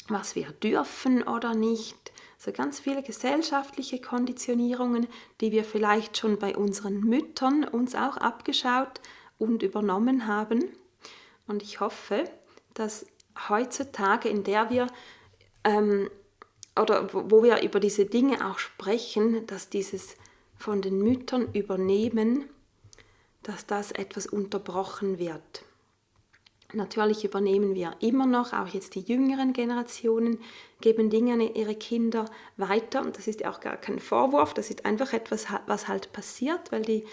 was 0.09 0.35
wir 0.35 0.51
dürfen 0.51 1.23
oder 1.23 1.55
nicht. 1.55 2.11
So 2.37 2.51
ganz 2.51 2.81
viele 2.81 3.03
gesellschaftliche 3.03 4.01
Konditionierungen, 4.01 5.07
die 5.39 5.53
wir 5.53 5.63
vielleicht 5.63 6.17
schon 6.17 6.39
bei 6.39 6.57
unseren 6.57 6.99
Müttern 6.99 7.63
uns 7.63 7.95
auch 7.95 8.17
abgeschaut 8.17 8.99
und 9.39 9.63
übernommen 9.63 10.27
haben. 10.27 10.65
Und 11.47 11.63
ich 11.63 11.79
hoffe, 11.79 12.25
dass 12.73 13.05
heutzutage, 13.49 14.29
in 14.29 14.43
der 14.43 14.69
wir 14.69 14.87
ähm, 15.63 16.09
oder 16.79 17.09
wo 17.13 17.43
wir 17.43 17.61
über 17.63 17.79
diese 17.79 18.05
Dinge 18.05 18.47
auch 18.47 18.59
sprechen, 18.59 19.47
dass 19.47 19.69
dieses 19.69 20.15
von 20.57 20.81
den 20.81 20.99
Müttern 20.99 21.51
übernehmen, 21.53 22.45
dass 23.43 23.65
das 23.65 23.91
etwas 23.91 24.27
unterbrochen 24.27 25.19
wird. 25.19 25.63
Natürlich 26.73 27.23
übernehmen 27.23 27.75
wir 27.75 27.93
immer 28.01 28.25
noch, 28.25 28.51
auch 28.51 28.67
jetzt 28.67 28.95
die 28.95 28.99
jüngeren 28.99 29.53
Generationen, 29.53 30.39
geben 30.81 31.09
Dinge 31.09 31.33
an 31.33 31.39
ihre 31.39 31.75
Kinder 31.75 32.25
weiter. 32.57 33.01
Und 33.01 33.17
das 33.17 33.27
ist 33.27 33.45
auch 33.45 33.61
gar 33.61 33.77
kein 33.77 33.99
Vorwurf, 33.99 34.53
das 34.53 34.69
ist 34.69 34.85
einfach 34.85 35.13
etwas, 35.13 35.47
was 35.65 35.87
halt 35.87 36.11
passiert, 36.11 36.71
weil 36.73 36.81
die 36.81 37.05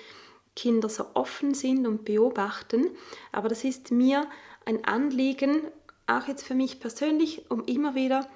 Kinder 0.56 0.88
so 0.88 1.06
offen 1.14 1.54
sind 1.54 1.86
und 1.86 2.04
beobachten. 2.04 2.90
Aber 3.30 3.48
das 3.48 3.62
ist 3.62 3.92
mir 3.92 4.26
ein 4.64 4.84
Anliegen, 4.84 5.62
auch 6.06 6.28
jetzt 6.28 6.44
für 6.44 6.54
mich 6.54 6.80
persönlich, 6.80 7.50
um 7.50 7.64
immer 7.64 7.94
wieder 7.94 8.28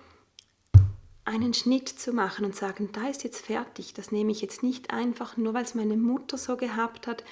einen 1.25 1.53
Schnitt 1.53 1.89
zu 1.89 2.13
machen 2.13 2.47
und 2.47 2.57
sagen, 2.57 2.89
da 2.93 3.09
ist 3.09 3.23
jetzt 3.23 3.45
fertig, 3.45 3.93
das 3.93 4.11
nehme 4.13 4.33
ich 4.33 4.41
jetzt 4.41 4.63
nicht 4.63 4.91
einfach, 4.91 5.37
nur 5.37 5.53
weil 5.53 5.65
es 5.65 5.75
meine 5.75 5.97
Mutter 5.97 6.39
so 6.39 6.57
gehabt 6.57 7.07
hat, 7.07 7.23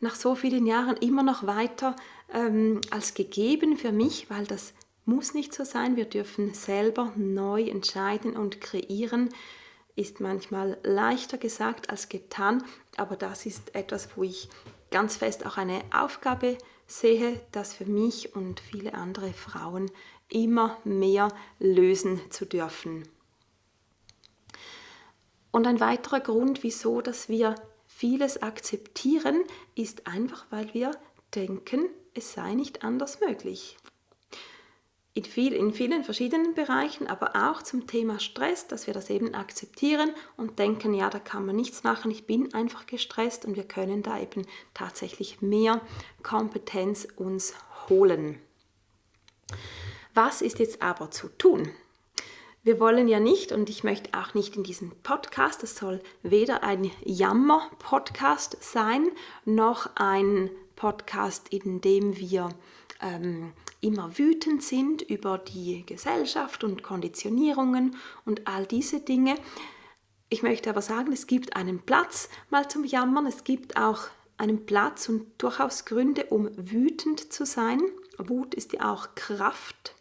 nach 0.00 0.14
so 0.14 0.34
vielen 0.34 0.66
Jahren 0.66 0.96
immer 0.96 1.22
noch 1.22 1.46
weiter 1.46 1.96
ähm, 2.32 2.80
als 2.90 3.14
gegeben 3.14 3.76
für 3.76 3.92
mich, 3.92 4.30
weil 4.30 4.46
das 4.46 4.72
muss 5.04 5.34
nicht 5.34 5.54
so 5.54 5.64
sein. 5.64 5.96
Wir 5.96 6.04
dürfen 6.04 6.52
selber 6.54 7.12
neu 7.16 7.62
entscheiden 7.62 8.36
und 8.36 8.60
kreieren. 8.60 9.30
Ist 9.94 10.20
manchmal 10.20 10.78
leichter 10.82 11.38
gesagt 11.38 11.88
als 11.90 12.08
getan, 12.08 12.64
aber 12.96 13.16
das 13.16 13.46
ist 13.46 13.74
etwas, 13.74 14.16
wo 14.16 14.24
ich 14.24 14.48
ganz 14.90 15.16
fest 15.16 15.46
auch 15.46 15.56
eine 15.56 15.80
Aufgabe 15.92 16.58
sehe, 16.86 17.40
das 17.52 17.74
für 17.74 17.86
mich 17.86 18.34
und 18.34 18.60
viele 18.60 18.94
andere 18.94 19.32
Frauen 19.32 19.90
immer 20.28 20.78
mehr 20.84 21.28
lösen 21.58 22.20
zu 22.30 22.44
dürfen. 22.44 23.08
Und 25.50 25.66
ein 25.66 25.80
weiterer 25.80 26.20
Grund, 26.20 26.62
wieso, 26.62 27.00
dass 27.00 27.28
wir 27.28 27.54
vieles 27.86 28.42
akzeptieren, 28.42 29.42
ist 29.74 30.06
einfach, 30.06 30.46
weil 30.50 30.72
wir 30.74 30.90
denken, 31.34 31.88
es 32.14 32.32
sei 32.32 32.54
nicht 32.54 32.84
anders 32.84 33.20
möglich. 33.20 33.76
In, 35.16 35.24
viel, 35.24 35.54
in 35.54 35.72
vielen 35.72 36.04
verschiedenen 36.04 36.52
Bereichen, 36.52 37.06
aber 37.06 37.48
auch 37.48 37.62
zum 37.62 37.86
Thema 37.86 38.20
Stress, 38.20 38.68
dass 38.68 38.86
wir 38.86 38.92
das 38.92 39.08
eben 39.08 39.34
akzeptieren 39.34 40.10
und 40.36 40.58
denken, 40.58 40.92
ja, 40.92 41.08
da 41.08 41.18
kann 41.18 41.46
man 41.46 41.56
nichts 41.56 41.84
machen, 41.84 42.10
ich 42.10 42.26
bin 42.26 42.52
einfach 42.52 42.86
gestresst 42.86 43.46
und 43.46 43.56
wir 43.56 43.64
können 43.64 44.02
da 44.02 44.20
eben 44.20 44.46
tatsächlich 44.74 45.40
mehr 45.40 45.80
Kompetenz 46.22 47.08
uns 47.16 47.54
holen. 47.88 48.38
Was 50.12 50.42
ist 50.42 50.58
jetzt 50.58 50.82
aber 50.82 51.10
zu 51.10 51.28
tun? 51.28 51.70
Wir 52.62 52.78
wollen 52.78 53.08
ja 53.08 53.18
nicht, 53.18 53.52
und 53.52 53.70
ich 53.70 53.84
möchte 53.84 54.10
auch 54.18 54.34
nicht 54.34 54.54
in 54.54 54.64
diesem 54.64 54.90
Podcast, 55.02 55.62
das 55.62 55.76
soll 55.76 56.02
weder 56.24 56.62
ein 56.62 56.90
Jammer-Podcast 57.06 58.58
sein, 58.60 59.08
noch 59.46 59.88
ein 59.94 60.50
Podcast, 60.74 61.48
in 61.48 61.80
dem 61.80 62.18
wir 62.18 62.50
ähm, 63.00 63.54
immer 63.80 64.18
wütend 64.18 64.62
sind 64.62 65.02
über 65.02 65.38
die 65.38 65.84
Gesellschaft 65.86 66.64
und 66.64 66.82
Konditionierungen 66.82 67.96
und 68.24 68.46
all 68.46 68.66
diese 68.66 69.00
Dinge. 69.00 69.34
Ich 70.28 70.42
möchte 70.42 70.70
aber 70.70 70.82
sagen, 70.82 71.12
es 71.12 71.26
gibt 71.26 71.56
einen 71.56 71.80
Platz 71.80 72.28
mal 72.50 72.68
zum 72.68 72.84
Jammern, 72.84 73.26
es 73.26 73.44
gibt 73.44 73.76
auch 73.76 74.08
einen 74.38 74.66
Platz 74.66 75.08
und 75.08 75.26
durchaus 75.38 75.84
Gründe, 75.84 76.26
um 76.26 76.50
wütend 76.56 77.32
zu 77.32 77.46
sein. 77.46 77.82
Wut 78.18 78.54
ist 78.54 78.72
ja 78.72 78.92
auch 78.92 79.14
Kraft 79.14 79.95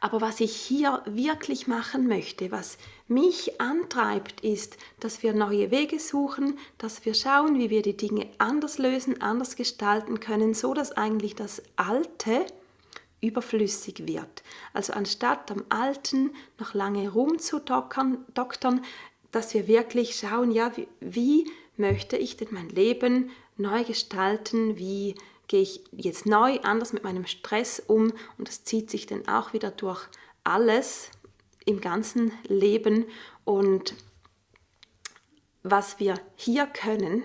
aber 0.00 0.22
was 0.22 0.40
ich 0.40 0.56
hier 0.56 1.02
wirklich 1.04 1.66
machen 1.66 2.08
möchte, 2.08 2.50
was 2.50 2.78
mich 3.06 3.60
antreibt, 3.60 4.40
ist, 4.40 4.78
dass 4.98 5.22
wir 5.22 5.34
neue 5.34 5.70
Wege 5.70 6.00
suchen, 6.00 6.58
dass 6.78 7.04
wir 7.04 7.12
schauen, 7.12 7.58
wie 7.58 7.68
wir 7.68 7.82
die 7.82 7.96
Dinge 7.96 8.26
anders 8.38 8.78
lösen, 8.78 9.20
anders 9.20 9.56
gestalten 9.56 10.18
können, 10.18 10.54
so 10.54 10.72
dass 10.72 10.92
eigentlich 10.92 11.34
das 11.34 11.62
Alte 11.76 12.46
überflüssig 13.20 14.06
wird. 14.06 14.42
Also 14.72 14.94
anstatt 14.94 15.50
am 15.50 15.64
Alten 15.68 16.30
noch 16.58 16.72
lange 16.72 17.10
rumzudoktern, 17.10 18.24
dass 19.30 19.52
wir 19.52 19.68
wirklich 19.68 20.16
schauen, 20.16 20.50
ja, 20.50 20.74
wie, 20.76 20.88
wie 21.00 21.50
möchte 21.76 22.16
ich 22.16 22.38
denn 22.38 22.48
mein 22.52 22.70
Leben 22.70 23.30
neu 23.58 23.84
gestalten, 23.84 24.78
wie 24.78 25.14
gehe 25.50 25.62
ich 25.62 25.82
jetzt 25.90 26.26
neu 26.26 26.60
anders 26.60 26.92
mit 26.92 27.02
meinem 27.02 27.26
Stress 27.26 27.82
um 27.84 28.12
und 28.38 28.46
das 28.46 28.62
zieht 28.62 28.88
sich 28.88 29.06
dann 29.06 29.26
auch 29.26 29.52
wieder 29.52 29.72
durch 29.72 30.06
alles 30.44 31.10
im 31.66 31.80
ganzen 31.80 32.30
Leben. 32.44 33.04
Und 33.44 33.96
was 35.64 35.98
wir 35.98 36.14
hier 36.36 36.66
können, 36.66 37.24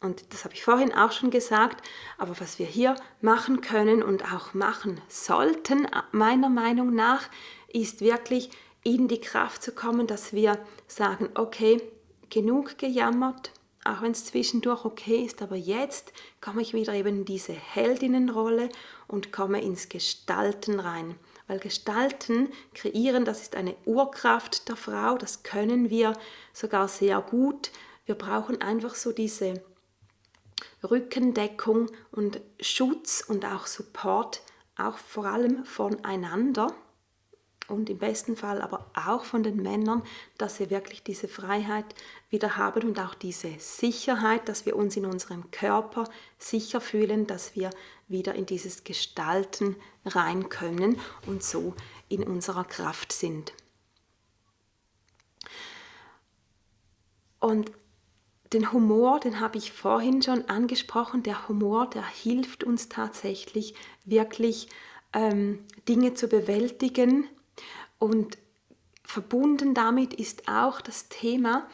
und 0.00 0.32
das 0.32 0.44
habe 0.44 0.54
ich 0.54 0.62
vorhin 0.62 0.94
auch 0.94 1.10
schon 1.10 1.30
gesagt, 1.30 1.84
aber 2.16 2.38
was 2.38 2.60
wir 2.60 2.66
hier 2.66 2.94
machen 3.20 3.60
können 3.60 4.00
und 4.00 4.32
auch 4.32 4.54
machen 4.54 5.00
sollten, 5.08 5.88
meiner 6.12 6.48
Meinung 6.48 6.94
nach, 6.94 7.28
ist 7.66 8.02
wirklich 8.02 8.50
in 8.84 9.08
die 9.08 9.20
Kraft 9.20 9.64
zu 9.64 9.72
kommen, 9.72 10.06
dass 10.06 10.32
wir 10.32 10.64
sagen, 10.86 11.28
okay, 11.34 11.82
genug 12.30 12.78
gejammert, 12.78 13.50
auch 13.84 14.02
wenn 14.02 14.12
es 14.12 14.24
zwischendurch 14.24 14.84
okay 14.84 15.24
ist, 15.24 15.42
aber 15.42 15.56
jetzt 15.56 16.12
komme 16.40 16.62
ich 16.62 16.72
wieder 16.72 16.94
eben 16.94 17.18
in 17.18 17.24
diese 17.24 17.52
Heldinnenrolle 17.52 18.70
und 19.06 19.32
komme 19.32 19.60
ins 19.60 19.88
Gestalten 19.88 20.80
rein. 20.80 21.16
Weil 21.46 21.58
Gestalten, 21.58 22.50
kreieren, 22.72 23.24
das 23.24 23.42
ist 23.42 23.54
eine 23.54 23.76
Urkraft 23.84 24.68
der 24.68 24.76
Frau, 24.76 25.18
das 25.18 25.42
können 25.42 25.90
wir 25.90 26.14
sogar 26.52 26.88
sehr 26.88 27.20
gut. 27.20 27.70
Wir 28.06 28.14
brauchen 28.14 28.62
einfach 28.62 28.94
so 28.94 29.12
diese 29.12 29.62
Rückendeckung 30.82 31.90
und 32.10 32.40
Schutz 32.60 33.22
und 33.26 33.44
auch 33.44 33.66
Support, 33.66 34.40
auch 34.76 34.96
vor 34.96 35.26
allem 35.26 35.64
voneinander 35.64 36.74
und 37.68 37.88
im 37.88 37.98
besten 37.98 38.36
Fall 38.36 38.60
aber 38.60 38.90
auch 38.94 39.24
von 39.24 39.42
den 39.42 39.62
Männern, 39.62 40.02
dass 40.38 40.56
sie 40.56 40.70
wirklich 40.70 41.02
diese 41.02 41.28
Freiheit 41.28 41.86
wieder 42.30 42.56
haben 42.56 42.86
und 42.86 42.98
auch 43.00 43.14
diese 43.14 43.50
Sicherheit, 43.58 44.48
dass 44.48 44.66
wir 44.66 44.76
uns 44.76 44.96
in 44.96 45.06
unserem 45.06 45.50
Körper 45.50 46.04
sicher 46.38 46.80
fühlen, 46.80 47.26
dass 47.26 47.56
wir 47.56 47.70
wieder 48.06 48.34
in 48.34 48.46
dieses 48.46 48.84
Gestalten 48.84 49.76
rein 50.04 50.48
können 50.48 51.00
und 51.26 51.42
so 51.42 51.74
in 52.08 52.22
unserer 52.22 52.64
Kraft 52.64 53.12
sind. 53.12 53.52
Und 57.40 57.72
den 58.52 58.72
Humor, 58.72 59.20
den 59.20 59.40
habe 59.40 59.58
ich 59.58 59.72
vorhin 59.72 60.22
schon 60.22 60.48
angesprochen, 60.48 61.22
der 61.22 61.48
Humor, 61.48 61.90
der 61.90 62.06
hilft 62.06 62.62
uns 62.62 62.88
tatsächlich 62.88 63.74
wirklich 64.04 64.68
ähm, 65.12 65.64
Dinge 65.88 66.14
zu 66.14 66.28
bewältigen, 66.28 67.28
und 68.04 68.36
verbunden 69.02 69.72
damit 69.72 70.12
ist 70.12 70.46
auch 70.46 70.82
das 70.82 71.08
Thema, 71.08 71.66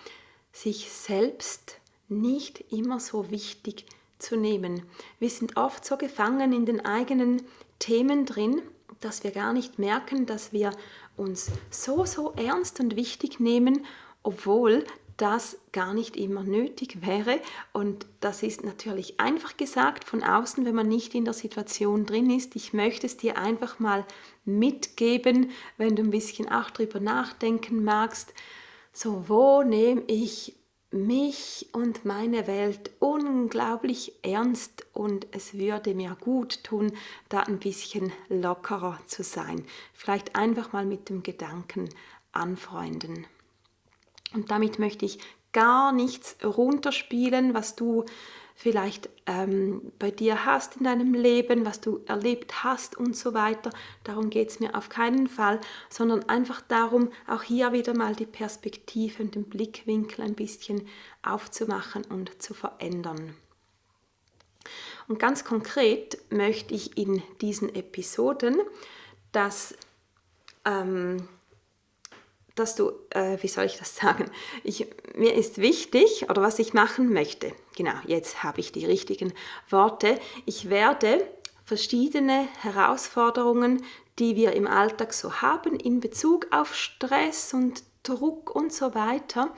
sich 0.52 0.88
selbst 0.92 1.78
nicht 2.08 2.72
immer 2.72 3.00
so 3.00 3.32
wichtig 3.32 3.84
zu 4.20 4.36
nehmen. 4.36 4.84
Wir 5.18 5.28
sind 5.28 5.56
oft 5.56 5.84
so 5.84 5.96
gefangen 5.96 6.52
in 6.52 6.66
den 6.66 6.86
eigenen 6.86 7.42
Themen 7.80 8.26
drin, 8.26 8.62
dass 9.00 9.24
wir 9.24 9.32
gar 9.32 9.52
nicht 9.52 9.80
merken, 9.80 10.24
dass 10.26 10.52
wir 10.52 10.70
uns 11.16 11.50
so, 11.68 12.04
so 12.04 12.32
ernst 12.36 12.78
und 12.78 12.94
wichtig 12.94 13.40
nehmen, 13.40 13.84
obwohl 14.22 14.84
das 15.20 15.58
gar 15.72 15.92
nicht 15.92 16.16
immer 16.16 16.42
nötig 16.42 17.06
wäre. 17.06 17.40
Und 17.72 18.06
das 18.20 18.42
ist 18.42 18.64
natürlich 18.64 19.20
einfach 19.20 19.56
gesagt 19.56 20.04
von 20.04 20.22
außen, 20.22 20.64
wenn 20.64 20.74
man 20.74 20.88
nicht 20.88 21.14
in 21.14 21.24
der 21.24 21.34
Situation 21.34 22.06
drin 22.06 22.30
ist. 22.30 22.56
Ich 22.56 22.72
möchte 22.72 23.06
es 23.06 23.16
dir 23.16 23.36
einfach 23.36 23.78
mal 23.78 24.06
mitgeben, 24.44 25.50
wenn 25.76 25.96
du 25.96 26.02
ein 26.02 26.10
bisschen 26.10 26.50
auch 26.50 26.70
drüber 26.70 27.00
nachdenken 27.00 27.84
magst. 27.84 28.32
So, 28.92 29.24
wo 29.28 29.62
nehme 29.62 30.02
ich 30.06 30.56
mich 30.90 31.68
und 31.72 32.04
meine 32.04 32.46
Welt 32.46 32.90
unglaublich 32.98 34.12
ernst 34.22 34.86
und 34.92 35.26
es 35.30 35.54
würde 35.54 35.94
mir 35.94 36.16
gut 36.20 36.64
tun, 36.64 36.92
da 37.28 37.40
ein 37.40 37.60
bisschen 37.60 38.12
lockerer 38.28 38.98
zu 39.06 39.22
sein. 39.22 39.64
Vielleicht 39.92 40.34
einfach 40.34 40.72
mal 40.72 40.86
mit 40.86 41.08
dem 41.08 41.22
Gedanken 41.22 41.88
anfreunden. 42.32 43.26
Und 44.34 44.50
damit 44.50 44.78
möchte 44.78 45.04
ich 45.04 45.18
gar 45.52 45.92
nichts 45.92 46.36
runterspielen, 46.44 47.54
was 47.54 47.74
du 47.74 48.04
vielleicht 48.54 49.08
ähm, 49.24 49.90
bei 49.98 50.10
dir 50.10 50.44
hast 50.44 50.76
in 50.76 50.84
deinem 50.84 51.14
Leben, 51.14 51.64
was 51.64 51.80
du 51.80 52.02
erlebt 52.06 52.62
hast 52.62 52.96
und 52.96 53.16
so 53.16 53.32
weiter. 53.32 53.70
Darum 54.04 54.28
geht 54.28 54.50
es 54.50 54.60
mir 54.60 54.74
auf 54.74 54.90
keinen 54.90 55.28
Fall, 55.28 55.60
sondern 55.88 56.28
einfach 56.28 56.60
darum, 56.60 57.10
auch 57.26 57.42
hier 57.42 57.72
wieder 57.72 57.96
mal 57.96 58.14
die 58.14 58.26
Perspektive 58.26 59.22
und 59.22 59.34
den 59.34 59.44
Blickwinkel 59.44 60.22
ein 60.22 60.34
bisschen 60.34 60.86
aufzumachen 61.22 62.04
und 62.04 62.42
zu 62.42 62.52
verändern. 62.52 63.34
Und 65.08 65.18
ganz 65.18 65.42
konkret 65.42 66.18
möchte 66.30 66.74
ich 66.74 66.98
in 66.98 67.22
diesen 67.40 67.74
Episoden, 67.74 68.60
dass 69.32 69.74
ähm, 70.66 71.28
dass 72.60 72.76
du, 72.76 72.92
äh, 73.10 73.38
wie 73.40 73.48
soll 73.48 73.64
ich 73.64 73.78
das 73.78 73.96
sagen, 73.96 74.30
ich, 74.62 74.86
mir 75.14 75.34
ist 75.34 75.58
wichtig 75.58 76.28
oder 76.30 76.42
was 76.42 76.58
ich 76.58 76.74
machen 76.74 77.12
möchte. 77.12 77.52
Genau, 77.76 77.94
jetzt 78.06 78.44
habe 78.44 78.60
ich 78.60 78.70
die 78.70 78.86
richtigen 78.86 79.32
Worte. 79.68 80.18
Ich 80.46 80.70
werde 80.70 81.26
verschiedene 81.64 82.46
Herausforderungen, 82.60 83.82
die 84.18 84.36
wir 84.36 84.52
im 84.52 84.66
Alltag 84.66 85.12
so 85.12 85.40
haben 85.40 85.74
in 85.76 86.00
Bezug 86.00 86.48
auf 86.50 86.74
Stress 86.74 87.54
und 87.54 87.82
Druck 88.02 88.54
und 88.54 88.72
so 88.72 88.94
weiter, 88.94 89.52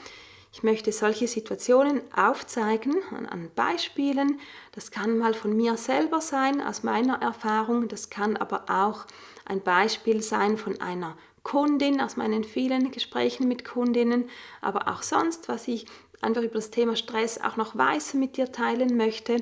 ich 0.55 0.63
möchte 0.63 0.93
solche 0.93 1.27
Situationen 1.29 2.03
aufzeigen 2.15 2.97
an 3.31 3.51
Beispielen. 3.55 4.39
Das 4.73 4.91
kann 4.91 5.17
mal 5.17 5.33
von 5.33 5.57
mir 5.57 5.79
selber 5.79 6.21
sein, 6.21 6.61
aus 6.61 6.83
meiner 6.83 7.23
Erfahrung. 7.23 7.89
Das 7.89 8.11
kann 8.11 8.37
aber 8.37 8.65
auch 8.69 9.07
ein 9.47 9.63
Beispiel 9.63 10.23
sein 10.23 10.59
von 10.59 10.79
einer 10.81 11.17
Kundin, 11.43 12.01
aus 12.01 12.17
meinen 12.17 12.45
vielen 12.45 12.91
Gesprächen 12.91 13.49
mit 13.49 13.65
Kundinnen, 13.65 14.29
aber 14.61 14.89
auch 14.89 15.03
sonst, 15.03 15.49
was 15.49 15.69
ich 15.69 15.87
einfach 16.21 16.43
über 16.43 16.55
das 16.55 16.71
Thema 16.71 16.97
Stress 16.97 17.39
auch 17.39 17.57
noch 17.57 17.77
weiß 17.77 18.15
mit 18.15 18.37
dir 18.37 18.53
teilen 18.53 18.97
möchte. 18.97 19.37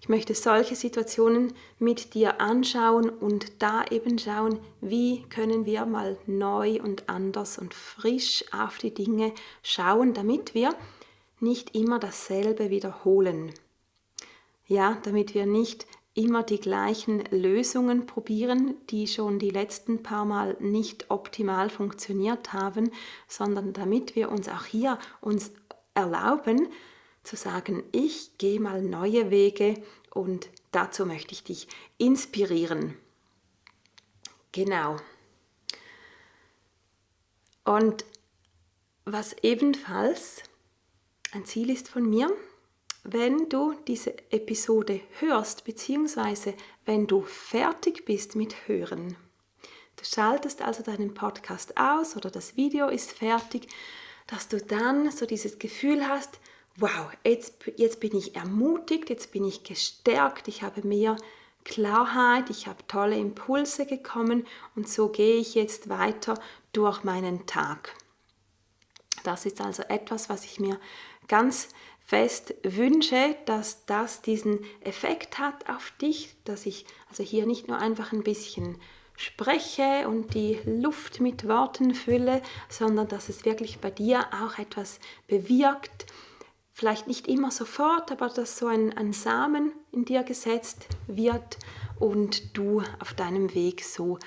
Ich 0.00 0.08
möchte 0.08 0.34
solche 0.34 0.76
Situationen 0.76 1.52
mit 1.78 2.14
dir 2.14 2.40
anschauen 2.40 3.10
und 3.10 3.62
da 3.62 3.84
eben 3.90 4.18
schauen, 4.18 4.60
wie 4.80 5.24
können 5.28 5.66
wir 5.66 5.84
mal 5.84 6.16
neu 6.26 6.80
und 6.80 7.08
anders 7.08 7.58
und 7.58 7.74
frisch 7.74 8.44
auf 8.52 8.78
die 8.78 8.94
Dinge 8.94 9.32
schauen, 9.62 10.14
damit 10.14 10.54
wir 10.54 10.74
nicht 11.40 11.74
immer 11.74 11.98
dasselbe 11.98 12.70
wiederholen. 12.70 13.52
Ja, 14.66 14.98
damit 15.02 15.34
wir 15.34 15.46
nicht 15.46 15.86
immer 16.14 16.42
die 16.42 16.60
gleichen 16.60 17.24
Lösungen 17.30 18.06
probieren, 18.06 18.74
die 18.90 19.06
schon 19.06 19.38
die 19.38 19.50
letzten 19.50 20.02
paar 20.02 20.24
Mal 20.24 20.56
nicht 20.60 21.10
optimal 21.10 21.70
funktioniert 21.70 22.52
haben, 22.52 22.90
sondern 23.28 23.72
damit 23.72 24.16
wir 24.16 24.30
uns 24.30 24.48
auch 24.48 24.64
hier 24.64 24.98
uns 25.20 25.52
erlauben 25.94 26.68
zu 27.22 27.36
sagen, 27.36 27.84
ich 27.92 28.38
gehe 28.38 28.60
mal 28.60 28.82
neue 28.82 29.30
Wege 29.30 29.74
und 30.12 30.48
dazu 30.72 31.06
möchte 31.06 31.32
ich 31.32 31.44
dich 31.44 31.68
inspirieren. 31.98 32.96
Genau. 34.52 34.96
Und 37.64 38.04
was 39.04 39.34
ebenfalls 39.42 40.42
ein 41.32 41.44
Ziel 41.44 41.70
ist 41.70 41.88
von 41.88 42.08
mir, 42.08 42.30
wenn 43.04 43.48
du 43.48 43.74
diese 43.86 44.14
Episode 44.30 45.00
hörst, 45.18 45.64
beziehungsweise 45.64 46.54
wenn 46.84 47.06
du 47.06 47.22
fertig 47.22 48.04
bist 48.04 48.36
mit 48.36 48.68
Hören. 48.68 49.16
Du 49.96 50.04
schaltest 50.04 50.62
also 50.62 50.82
deinen 50.82 51.14
Podcast 51.14 51.76
aus 51.76 52.16
oder 52.16 52.30
das 52.30 52.56
Video 52.56 52.88
ist 52.88 53.12
fertig, 53.12 53.68
dass 54.26 54.48
du 54.48 54.58
dann 54.58 55.10
so 55.10 55.26
dieses 55.26 55.58
Gefühl 55.58 56.08
hast, 56.08 56.38
wow, 56.76 57.10
jetzt, 57.24 57.54
jetzt 57.76 58.00
bin 58.00 58.16
ich 58.16 58.36
ermutigt, 58.36 59.10
jetzt 59.10 59.32
bin 59.32 59.44
ich 59.44 59.64
gestärkt, 59.64 60.48
ich 60.48 60.62
habe 60.62 60.86
mehr 60.86 61.16
Klarheit, 61.64 62.48
ich 62.48 62.66
habe 62.66 62.86
tolle 62.86 63.18
Impulse 63.18 63.84
bekommen 63.84 64.46
und 64.74 64.88
so 64.88 65.08
gehe 65.08 65.36
ich 65.36 65.54
jetzt 65.54 65.88
weiter 65.88 66.40
durch 66.72 67.04
meinen 67.04 67.46
Tag. 67.46 67.94
Das 69.24 69.46
ist 69.46 69.60
also 69.60 69.82
etwas, 69.84 70.28
was 70.28 70.44
ich 70.44 70.60
mir 70.60 70.78
ganz 71.28 71.68
fest 72.04 72.54
wünsche, 72.64 73.36
dass 73.46 73.86
das 73.86 74.20
diesen 74.20 74.58
Effekt 74.80 75.38
hat 75.38 75.68
auf 75.68 75.92
dich, 76.00 76.34
dass 76.44 76.66
ich 76.66 76.84
also 77.08 77.22
hier 77.22 77.46
nicht 77.46 77.68
nur 77.68 77.78
einfach 77.78 78.12
ein 78.12 78.24
bisschen 78.24 78.78
spreche 79.16 80.08
und 80.08 80.34
die 80.34 80.58
Luft 80.64 81.20
mit 81.20 81.46
Worten 81.46 81.94
fülle, 81.94 82.42
sondern 82.68 83.06
dass 83.06 83.28
es 83.28 83.44
wirklich 83.44 83.78
bei 83.78 83.90
dir 83.90 84.26
auch 84.42 84.58
etwas 84.58 84.98
bewirkt. 85.28 86.06
Vielleicht 86.72 87.06
nicht 87.06 87.28
immer 87.28 87.50
sofort, 87.50 88.10
aber 88.10 88.28
dass 88.28 88.58
so 88.58 88.66
ein, 88.66 88.96
ein 88.96 89.12
Samen 89.12 89.72
in 89.92 90.06
dir 90.06 90.22
gesetzt 90.22 90.86
wird 91.06 91.58
und 91.98 92.56
du 92.56 92.82
auf 92.98 93.12
deinem 93.12 93.54
Weg 93.54 93.84
so 93.84 94.18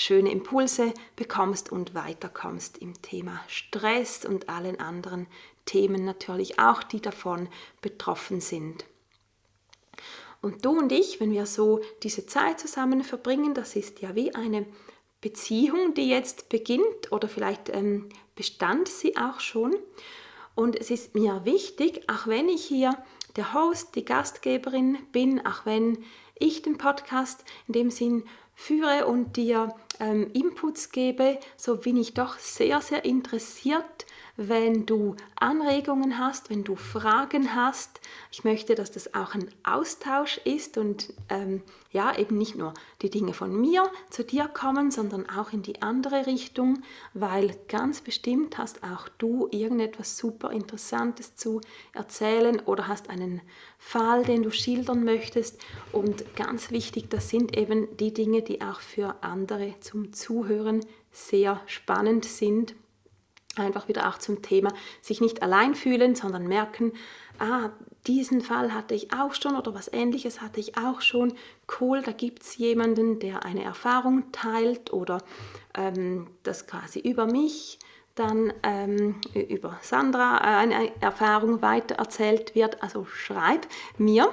schöne 0.00 0.32
Impulse 0.32 0.92
bekommst 1.16 1.70
und 1.70 1.94
weiterkommst 1.94 2.78
im 2.78 3.00
Thema 3.02 3.40
Stress 3.46 4.24
und 4.24 4.48
allen 4.48 4.80
anderen 4.80 5.26
Themen 5.66 6.04
natürlich 6.04 6.58
auch, 6.58 6.82
die 6.82 7.00
davon 7.00 7.48
betroffen 7.80 8.40
sind. 8.40 8.84
Und 10.42 10.64
du 10.64 10.70
und 10.70 10.90
ich, 10.90 11.20
wenn 11.20 11.32
wir 11.32 11.46
so 11.46 11.80
diese 12.02 12.26
Zeit 12.26 12.58
zusammen 12.58 13.04
verbringen, 13.04 13.54
das 13.54 13.76
ist 13.76 14.00
ja 14.00 14.14
wie 14.14 14.34
eine 14.34 14.66
Beziehung, 15.20 15.92
die 15.94 16.08
jetzt 16.08 16.48
beginnt 16.48 17.12
oder 17.12 17.28
vielleicht 17.28 17.68
ähm, 17.68 18.08
bestand 18.34 18.88
sie 18.88 19.16
auch 19.18 19.40
schon. 19.40 19.76
Und 20.54 20.76
es 20.76 20.90
ist 20.90 21.14
mir 21.14 21.44
wichtig, 21.44 22.08
auch 22.08 22.26
wenn 22.26 22.48
ich 22.48 22.64
hier 22.64 22.96
der 23.36 23.52
Host, 23.52 23.94
die 23.94 24.04
Gastgeberin 24.04 24.98
bin, 25.12 25.44
auch 25.46 25.66
wenn 25.66 26.04
ich 26.38 26.62
den 26.62 26.78
Podcast 26.78 27.44
in 27.68 27.74
dem 27.74 27.90
Sinn 27.90 28.24
führe 28.54 29.06
und 29.06 29.36
dir 29.36 29.74
ähm, 30.00 30.30
Inputs 30.32 30.90
gebe, 30.90 31.38
so 31.56 31.76
bin 31.76 31.96
ich 31.96 32.14
doch 32.14 32.38
sehr, 32.38 32.80
sehr 32.80 33.04
interessiert 33.04 34.06
wenn 34.42 34.86
du 34.86 35.16
Anregungen 35.36 36.18
hast, 36.18 36.48
wenn 36.48 36.64
du 36.64 36.74
Fragen 36.74 37.54
hast. 37.54 38.00
Ich 38.32 38.42
möchte, 38.42 38.74
dass 38.74 38.90
das 38.90 39.12
auch 39.12 39.34
ein 39.34 39.50
Austausch 39.64 40.38
ist 40.44 40.78
und 40.78 41.12
ähm, 41.28 41.62
ja, 41.92 42.16
eben 42.16 42.38
nicht 42.38 42.56
nur 42.56 42.72
die 43.02 43.10
Dinge 43.10 43.34
von 43.34 43.54
mir 43.54 43.90
zu 44.08 44.24
dir 44.24 44.48
kommen, 44.48 44.90
sondern 44.90 45.28
auch 45.28 45.52
in 45.52 45.60
die 45.60 45.82
andere 45.82 46.26
Richtung, 46.26 46.82
weil 47.12 47.54
ganz 47.68 48.00
bestimmt 48.00 48.56
hast 48.56 48.82
auch 48.82 49.10
du 49.18 49.46
irgendetwas 49.50 50.16
super 50.16 50.52
Interessantes 50.52 51.36
zu 51.36 51.60
erzählen 51.92 52.60
oder 52.60 52.88
hast 52.88 53.10
einen 53.10 53.42
Fall, 53.76 54.24
den 54.24 54.42
du 54.42 54.50
schildern 54.50 55.04
möchtest. 55.04 55.60
Und 55.92 56.34
ganz 56.34 56.70
wichtig, 56.70 57.10
das 57.10 57.28
sind 57.28 57.58
eben 57.58 57.94
die 57.98 58.14
Dinge, 58.14 58.40
die 58.40 58.62
auch 58.62 58.80
für 58.80 59.16
andere 59.22 59.74
zum 59.90 60.12
Zuhören 60.12 60.84
sehr 61.10 61.60
spannend 61.66 62.24
sind 62.24 62.74
einfach 63.56 63.88
wieder 63.88 64.08
auch 64.08 64.18
zum 64.18 64.42
Thema 64.42 64.72
sich 65.02 65.20
nicht 65.20 65.42
allein 65.42 65.74
fühlen, 65.74 66.14
sondern 66.14 66.46
merken, 66.46 66.92
ah, 67.40 67.70
diesen 68.06 68.40
Fall 68.40 68.72
hatte 68.72 68.94
ich 68.94 69.12
auch 69.12 69.34
schon 69.34 69.56
oder 69.56 69.74
was 69.74 69.92
ähnliches 69.92 70.40
hatte 70.40 70.60
ich 70.60 70.78
auch 70.78 71.00
schon. 71.00 71.34
Cool, 71.80 72.02
da 72.02 72.12
gibt 72.12 72.42
es 72.44 72.56
jemanden, 72.56 73.18
der 73.18 73.44
eine 73.44 73.64
Erfahrung 73.64 74.30
teilt 74.30 74.92
oder 74.92 75.18
ähm, 75.76 76.28
das 76.44 76.68
quasi 76.68 77.00
über 77.00 77.26
mich 77.26 77.78
dann 78.14 78.52
ähm, 78.62 79.16
über 79.34 79.78
Sandra 79.82 80.38
äh, 80.38 80.56
eine 80.62 80.92
Erfahrung 81.00 81.62
weitererzählt 81.62 82.54
wird. 82.54 82.82
Also 82.82 83.04
schreib 83.06 83.66
mir, 83.98 84.32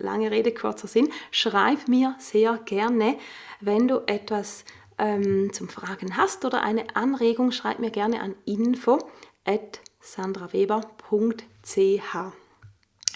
lange 0.00 0.30
Rede, 0.30 0.52
kurzer 0.52 0.88
Sinn, 0.88 1.10
schreib 1.30 1.88
mir 1.88 2.14
sehr 2.18 2.58
gerne, 2.64 3.16
wenn 3.60 3.88
du 3.88 4.00
etwas 4.06 4.64
ähm, 4.98 5.52
zum 5.52 5.68
Fragen 5.68 6.16
hast 6.16 6.44
oder 6.44 6.62
eine 6.62 6.96
Anregung, 6.96 7.52
schreib 7.52 7.78
mir 7.78 7.90
gerne 7.90 8.20
an 8.20 8.34
info 8.44 8.98
at 9.44 9.80
sandraweber.ch 10.00 11.44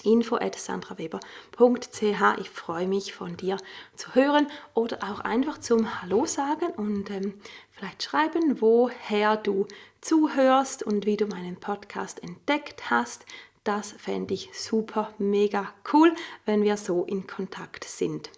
info 0.05 0.37
at 0.37 0.55
sandraweber.ch. 0.55 2.39
Ich 2.41 2.51
freue 2.51 2.87
mich 2.87 3.15
von 3.15 3.37
dir 3.37 3.57
zu 3.97 4.15
hören 4.15 4.47
oder 4.75 4.99
auch 5.03 5.21
einfach 5.21 5.59
zum 5.59 6.03
Hallo 6.03 6.27
sagen 6.27 6.67
und 6.77 7.11
ähm, 7.11 7.35
vielleicht 7.71 8.03
schreiben, 8.03 8.61
woher 8.61 9.37
du 9.37 9.67
zuhörst 10.01 10.83
und 10.83 11.07
wie 11.07 11.17
du 11.17 11.27
meinen 11.27 11.57
Podcast 11.57 12.23
entdeckt 12.23 12.91
hast. 12.91 13.25
Das 13.65 13.93
fände 13.93 14.35
ich 14.35 14.51
super, 14.53 15.13
mega 15.19 15.73
cool, 15.93 16.15
wenn 16.45 16.63
wir 16.63 16.77
so 16.77 17.05
in 17.05 17.27
Kontakt 17.27 17.85
sind. 17.85 18.31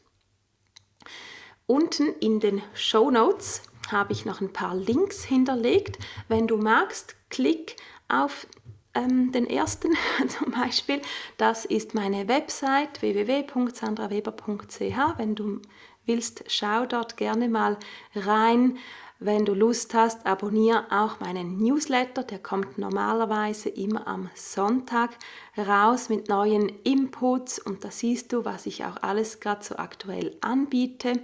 Unten 1.67 2.15
in 2.21 2.39
den 2.39 2.63
Show 2.75 3.11
Notes 3.11 3.63
habe 3.91 4.13
ich 4.13 4.25
noch 4.25 4.41
ein 4.41 4.53
paar 4.53 4.77
Links 4.77 5.25
hinterlegt. 5.25 5.99
Wenn 6.29 6.47
du 6.47 6.57
magst, 6.57 7.17
klick 7.29 7.77
auf 8.09 8.47
ähm, 8.95 9.33
den 9.33 9.49
ersten 9.49 9.95
zum 10.29 10.53
Beispiel. 10.53 11.03
Das 11.37 11.65
ist 11.65 11.95
meine 11.95 12.29
Website 12.29 13.03
www.sandraweber.ch. 13.03 15.19
Wenn 15.19 15.35
du 15.35 15.61
willst, 16.07 16.45
schau 16.47 16.87
dort 16.87 17.17
gerne 17.17 17.49
mal 17.49 17.77
rein. 18.15 18.79
Wenn 19.19 19.47
du 19.47 19.55
Lust 19.55 19.95
hast, 19.95 20.27
abonniere 20.27 20.85
auch 20.91 21.21
meinen 21.21 21.57
Newsletter. 21.57 22.23
Der 22.23 22.39
kommt 22.39 22.77
normalerweise 22.77 23.71
immer 23.71 24.07
am 24.07 24.29
Sonntag 24.35 25.11
raus 25.57 26.11
mit 26.11 26.29
neuen 26.29 26.69
Inputs 26.85 27.59
und 27.59 27.83
da 27.83 27.91
siehst 27.91 28.33
du, 28.33 28.45
was 28.45 28.67
ich 28.67 28.85
auch 28.85 29.03
alles 29.03 29.41
gerade 29.41 29.65
so 29.65 29.77
aktuell 29.77 30.37
anbiete. 30.43 31.15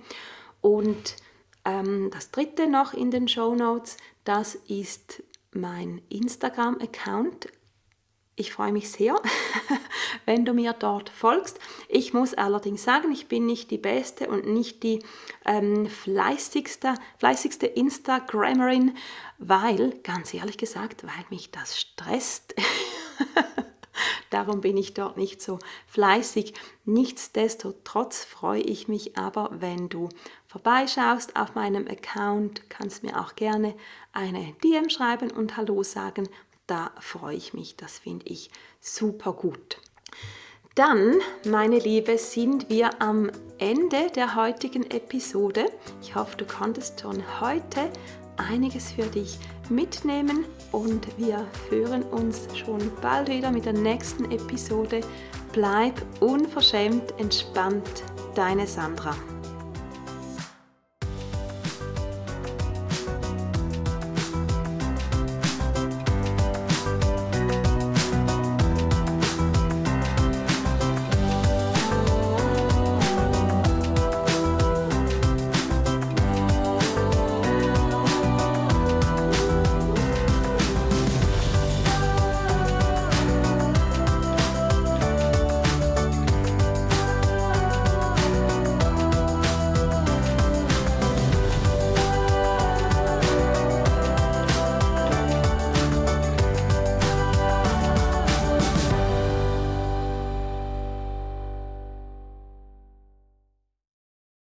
Und 0.63 1.17
ähm, 1.67 2.11
das 2.13 2.31
dritte 2.31 2.67
noch 2.67 2.95
in 2.95 3.11
den 3.11 3.29
Show 3.29 3.55
Notes, 3.55 3.99
das 4.25 4.55
ist 4.55 5.23
mein 5.53 6.01
Instagram-Account 6.09 7.49
ich 8.35 8.53
freue 8.53 8.73
mich 8.73 8.91
sehr, 8.91 9.15
wenn 10.25 10.45
du 10.45 10.55
mir 10.55 10.73
dort 10.73 11.11
folgst. 11.11 11.59
Ich 11.89 12.15
muss 12.15 12.33
allerdings 12.33 12.83
sagen, 12.83 13.13
ich 13.13 13.29
bin 13.29 13.45
nicht 13.45 13.71
die 13.71 13.79
beste 13.79 14.29
und 14.29 14.47
nicht 14.47 14.83
die 14.83 15.01
ähm, 15.45 15.87
fleißigste, 15.87 16.95
fleißigste 17.19 17.67
Instagrammerin, 17.67 18.97
weil, 19.39 19.99
ganz 20.03 20.33
ehrlich 20.33 20.57
gesagt, 20.57 21.05
weil 21.05 21.25
mich 21.29 21.51
das 21.51 21.79
stresst. 21.79 22.55
Darum 24.31 24.63
bin 24.63 24.79
ich 24.79 24.95
dort 24.95 25.19
nicht 25.19 25.43
so 25.43 25.59
fleißig. 25.87 26.55
Nichtsdestotrotz 26.87 28.25
freue 28.25 28.63
ich 28.63 28.89
mich 28.89 29.19
aber, 29.19 29.51
wenn 29.53 29.91
du 29.91 30.09
vorbeischaust 30.47 31.37
auf 31.37 31.55
meinem 31.55 31.87
Account, 31.87 32.71
kannst 32.71 33.03
mir 33.03 33.21
auch 33.21 33.37
gerne 33.37 33.75
eine 34.15 34.55
DM 34.65 34.89
schreiben 34.89 35.31
und 35.31 35.59
Hallo 35.59 35.83
sagen 35.83 36.31
da 36.73 36.91
freue 37.01 37.37
ich 37.37 37.53
mich, 37.53 37.77
das 37.77 37.99
finde 37.99 38.25
ich 38.25 38.51
super 38.81 39.35
gut. 39.35 39.77
Dann, 40.75 41.19
meine 41.47 41.79
Liebe, 41.79 42.17
sind 42.17 42.71
wir 42.71 43.03
am 43.03 43.31
Ende 43.59 44.11
der 44.15 44.37
heutigen 44.37 44.91
Episode. 44.91 45.67
Ich 46.01 46.15
hoffe, 46.15 46.39
du 46.39 46.47
konntest 46.47 47.03
schon 47.03 47.23
heute 47.43 47.91
einiges 48.39 48.93
für 48.93 49.03
dich 49.03 49.39
mitnehmen 49.69 50.47
und 50.73 51.07
wir 51.19 51.47
hören 51.69 52.05
uns 52.05 52.49
schon 52.57 52.81
bald 53.03 53.29
wieder 53.29 53.51
mit 53.51 53.67
der 53.67 53.75
nächsten 53.75 54.31
Episode. 54.31 55.03
Bleib 55.53 56.01
unverschämt 56.21 57.13
entspannt, 57.19 58.03
deine 58.35 58.67
Sandra. 58.67 59.15